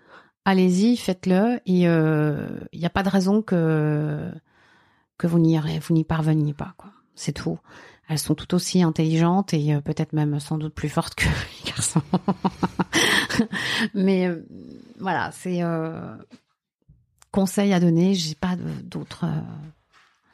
allez-y, 0.45 0.95
faites-le 0.95 1.60
et 1.65 1.84
il 1.86 2.80
n'y 2.80 2.86
a 2.86 2.89
pas 2.91 3.04
de 3.04 3.10
raison 3.10 3.41
que 3.41 4.32
que 5.17 5.28
vous 5.28 5.39
n'y 5.39 5.58
vous 5.58 5.93
n'y 5.93 6.04
parveniez 6.04 6.54
pas 6.54 6.73
quoi. 6.78 6.91
C'est 7.15 7.32
tout. 7.32 7.60
Elles 8.08 8.19
sont 8.19 8.36
tout 8.36 8.54
aussi 8.54 8.84
intelligentes 8.84 9.54
et 9.54 9.73
euh, 9.73 9.82
peut-être 9.82 10.13
même 10.13 10.39
sans 10.39 10.58
doute 10.58 10.73
plus 10.73 10.89
fortes 10.89 11.15
que 11.15 11.25
les 11.65 11.71
garçons. 11.71 12.01
Mais 13.93 14.28
euh, 14.28 14.45
voilà, 14.99 15.32
c'est 15.32 15.63
euh, 15.63 16.15
conseil 17.32 17.73
à 17.73 17.80
donner. 17.80 18.13
J'ai 18.13 18.36
pas 18.36 18.56
d'autres. 18.84 19.25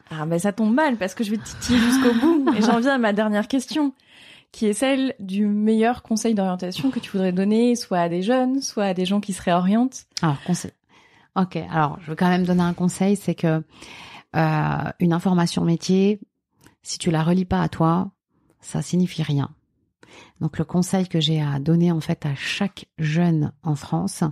Ah 0.09 0.25
ben 0.25 0.37
ça 0.37 0.51
tombe 0.51 0.73
mal 0.73 0.97
parce 0.97 1.15
que 1.15 1.23
je 1.23 1.31
vais 1.31 1.37
titiller 1.37 1.79
jusqu'au 1.79 2.13
bout 2.19 2.53
et 2.57 2.61
j'en 2.61 2.79
viens 2.79 2.95
à 2.95 2.97
ma 2.97 3.13
dernière 3.13 3.47
question 3.47 3.93
qui 4.51 4.65
est 4.65 4.73
celle 4.73 5.15
du 5.19 5.45
meilleur 5.45 6.03
conseil 6.03 6.33
d'orientation 6.33 6.91
que 6.91 6.99
tu 6.99 7.09
voudrais 7.11 7.31
donner 7.31 7.77
soit 7.77 7.99
à 7.99 8.09
des 8.09 8.21
jeunes, 8.21 8.61
soit 8.61 8.83
à 8.83 8.93
des 8.93 9.05
gens 9.05 9.21
qui 9.21 9.31
se 9.31 9.41
réorientent. 9.41 10.05
Alors 10.21 10.41
conseil. 10.43 10.71
Ok, 11.37 11.55
alors 11.71 11.97
je 12.01 12.09
veux 12.09 12.15
quand 12.17 12.27
même 12.27 12.43
donner 12.43 12.63
un 12.63 12.73
conseil, 12.73 13.15
c'est 13.15 13.35
que 13.35 13.63
euh, 14.35 14.91
une 14.99 15.13
information 15.13 15.63
métier, 15.63 16.19
si 16.83 16.97
tu 16.97 17.11
la 17.11 17.23
relis 17.23 17.45
pas 17.45 17.61
à 17.61 17.69
toi, 17.69 18.11
ça 18.59 18.81
signifie 18.81 19.23
rien. 19.23 19.49
Donc 20.39 20.57
le 20.57 20.65
conseil 20.65 21.07
que 21.07 21.19
j'ai 21.19 21.41
à 21.41 21.59
donner 21.59 21.91
en 21.91 22.01
fait 22.01 22.25
à 22.25 22.35
chaque 22.35 22.87
jeune 22.97 23.51
en 23.63 23.75
France, 23.75 24.23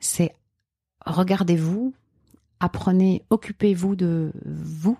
c'est 0.00 0.34
regardez-vous, 1.04 1.94
apprenez, 2.60 3.24
occupez-vous 3.30 3.96
de 3.96 4.32
vous, 4.44 4.98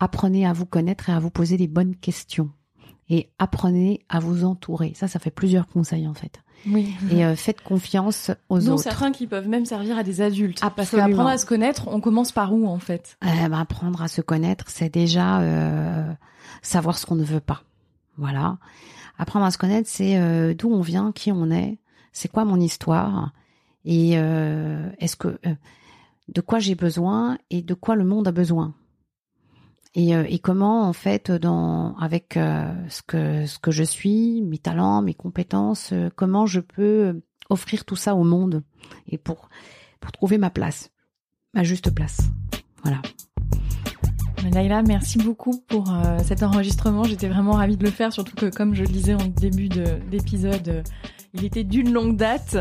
apprenez 0.00 0.46
à 0.46 0.52
vous 0.52 0.66
connaître 0.66 1.08
et 1.08 1.12
à 1.12 1.18
vous 1.18 1.30
poser 1.30 1.56
des 1.56 1.68
bonnes 1.68 1.96
questions 1.96 2.50
et 3.12 3.28
apprenez 3.38 4.00
à 4.08 4.20
vous 4.20 4.42
entourer. 4.42 4.94
Ça, 4.96 5.06
ça 5.06 5.18
fait 5.18 5.30
plusieurs 5.30 5.68
conseils 5.68 6.08
en 6.08 6.14
fait. 6.14 6.40
Oui. 6.66 6.94
Et 7.10 7.26
euh, 7.26 7.36
faites 7.36 7.60
confiance 7.60 8.30
aux 8.48 8.58
non, 8.58 8.72
autres. 8.72 8.84
certains 8.84 9.12
qui 9.12 9.26
peuvent 9.26 9.48
même 9.48 9.66
servir 9.66 9.98
à 9.98 10.02
des 10.02 10.22
adultes. 10.22 10.60
Ah, 10.62 10.70
parce 10.70 10.92
qu'apprendre 10.92 11.28
à 11.28 11.36
se 11.36 11.44
connaître, 11.44 11.88
on 11.88 12.00
commence 12.00 12.32
par 12.32 12.54
où 12.54 12.66
en 12.66 12.78
fait? 12.78 13.18
Euh, 13.22 13.48
bah, 13.50 13.60
Apprendre 13.60 14.00
à 14.00 14.08
se 14.08 14.22
connaître, 14.22 14.64
c'est 14.68 14.88
déjà 14.88 15.40
euh, 15.40 16.10
savoir 16.62 16.96
ce 16.96 17.04
qu'on 17.04 17.16
ne 17.16 17.24
veut 17.24 17.40
pas. 17.40 17.64
Voilà. 18.16 18.56
Apprendre 19.18 19.44
à 19.44 19.50
se 19.50 19.58
connaître, 19.58 19.90
c'est 19.90 20.16
euh, 20.16 20.54
d'où 20.54 20.72
on 20.72 20.80
vient, 20.80 21.12
qui 21.12 21.32
on 21.32 21.50
est, 21.50 21.76
c'est 22.12 22.28
quoi 22.28 22.46
mon 22.46 22.58
histoire, 22.60 23.32
et 23.84 24.12
est-ce 24.12 25.16
que 25.16 25.38
de 26.28 26.40
quoi 26.40 26.60
j'ai 26.60 26.76
besoin 26.76 27.36
et 27.50 27.62
de 27.62 27.74
quoi 27.74 27.96
le 27.96 28.04
monde 28.04 28.28
a 28.28 28.32
besoin 28.32 28.74
et, 29.94 30.16
euh, 30.16 30.24
et 30.28 30.38
comment 30.38 30.82
en 30.82 30.92
fait 30.92 31.30
dans 31.30 31.94
avec 31.96 32.36
euh, 32.36 32.72
ce 32.88 33.02
que 33.02 33.46
ce 33.46 33.58
que 33.58 33.70
je 33.70 33.82
suis, 33.82 34.42
mes 34.42 34.58
talents, 34.58 35.02
mes 35.02 35.14
compétences, 35.14 35.92
euh, 35.92 36.08
comment 36.14 36.46
je 36.46 36.60
peux 36.60 37.20
offrir 37.50 37.84
tout 37.84 37.96
ça 37.96 38.14
au 38.14 38.24
monde 38.24 38.62
et 39.06 39.18
pour 39.18 39.48
pour 40.00 40.12
trouver 40.12 40.38
ma 40.38 40.50
place, 40.50 40.90
ma 41.54 41.62
juste 41.62 41.94
place. 41.94 42.22
Voilà. 42.82 43.00
Laïla, 44.50 44.82
merci 44.82 45.18
beaucoup 45.18 45.62
pour 45.68 45.92
euh, 45.92 46.18
cet 46.24 46.42
enregistrement. 46.42 47.04
J'étais 47.04 47.28
vraiment 47.28 47.52
ravie 47.52 47.76
de 47.76 47.84
le 47.84 47.90
faire, 47.90 48.12
surtout 48.12 48.34
que 48.34 48.46
comme 48.46 48.74
je 48.74 48.82
le 48.82 48.88
disais 48.88 49.14
en 49.14 49.24
début 49.24 49.68
d'épisode, 49.68 50.82
il 51.34 51.44
était 51.44 51.64
d'une 51.64 51.92
longue 51.92 52.16
date. 52.16 52.56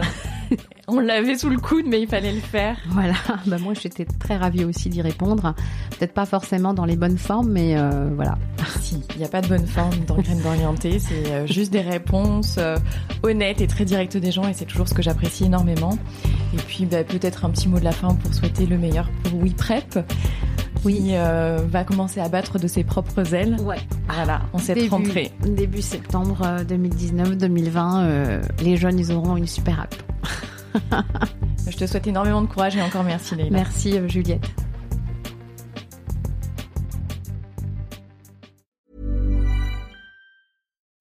On 0.88 1.00
l'avait 1.00 1.38
sous 1.38 1.50
le 1.50 1.58
coude, 1.58 1.86
mais 1.88 2.02
il 2.02 2.08
fallait 2.08 2.34
le 2.34 2.42
faire. 2.42 2.78
Voilà, 2.90 3.14
bah 3.46 3.58
moi 3.60 3.74
j'étais 3.74 4.06
très 4.06 4.36
ravie 4.36 4.66
aussi 4.66 4.90
d'y 4.90 5.02
répondre. 5.02 5.54
Peut-être 5.98 6.14
pas 6.14 6.26
forcément 6.26 6.74
dans 6.74 6.84
les 6.84 6.98
bonnes 6.98 7.18
formes, 7.18 7.50
mais 7.50 7.78
euh, 7.78 8.10
voilà. 8.14 8.38
Si, 8.82 9.02
il 9.16 9.20
n'y 9.20 9.24
a 9.24 9.30
pas 9.30 9.42
de 9.42 9.48
bonne 9.48 9.66
forme 9.66 10.04
dans 10.06 10.18
Graines 10.18 10.42
d'Orienté, 10.42 11.00
c'est 11.00 11.48
juste 11.48 11.72
des 11.72 11.82
réponses 11.82 12.60
honnêtes 13.24 13.62
et 13.62 13.68
très 13.68 13.86
directes 13.86 14.18
des 14.18 14.32
gens, 14.32 14.48
et 14.48 14.54
c'est 14.54 14.66
toujours 14.66 14.88
ce 14.88 14.94
que 14.94 15.02
j'apprécie 15.02 15.46
énormément. 15.46 15.98
Et 16.54 16.58
puis 16.58 16.86
bah, 16.86 17.04
peut-être 17.04 17.46
un 17.46 17.50
petit 17.50 17.70
mot 17.70 17.80
de 17.80 17.86
la 17.86 17.94
fin 17.94 18.14
pour 18.14 18.34
souhaiter 18.34 18.66
le 18.66 18.78
meilleur 18.78 19.10
pour 19.24 19.40
WePrep 19.40 20.00
oui. 20.84 21.12
Euh, 21.12 21.60
va 21.68 21.84
commencer 21.84 22.20
à 22.20 22.30
battre 22.30 22.60
de 22.60 22.68
ses 22.68 22.84
propres 22.84 23.34
ailes. 23.34 23.58
Ouais. 23.62 23.78
Voilà, 24.08 24.42
cette 24.58 24.78
début, 24.78 24.90
rentrée. 24.90 25.32
Début 25.42 25.82
septembre 25.82 26.46
2019-2020, 26.68 28.04
euh, 28.04 28.06
euh, 28.06 28.42
les 28.62 28.78
jeunes, 28.78 29.00
ils 29.00 29.12
auront 29.12 29.38
une 29.38 29.48
super 29.48 29.80
app. 29.80 29.96
Je 31.70 31.78
te 31.78 31.86
souhaite 31.86 32.08
énormément 32.08 32.42
de 32.42 32.48
courage 32.48 32.76
et 32.76 32.82
encore 32.82 33.04
merci 33.04 33.36
Leïla. 33.36 33.52
Merci 33.52 34.00
Juliette. 34.08 34.50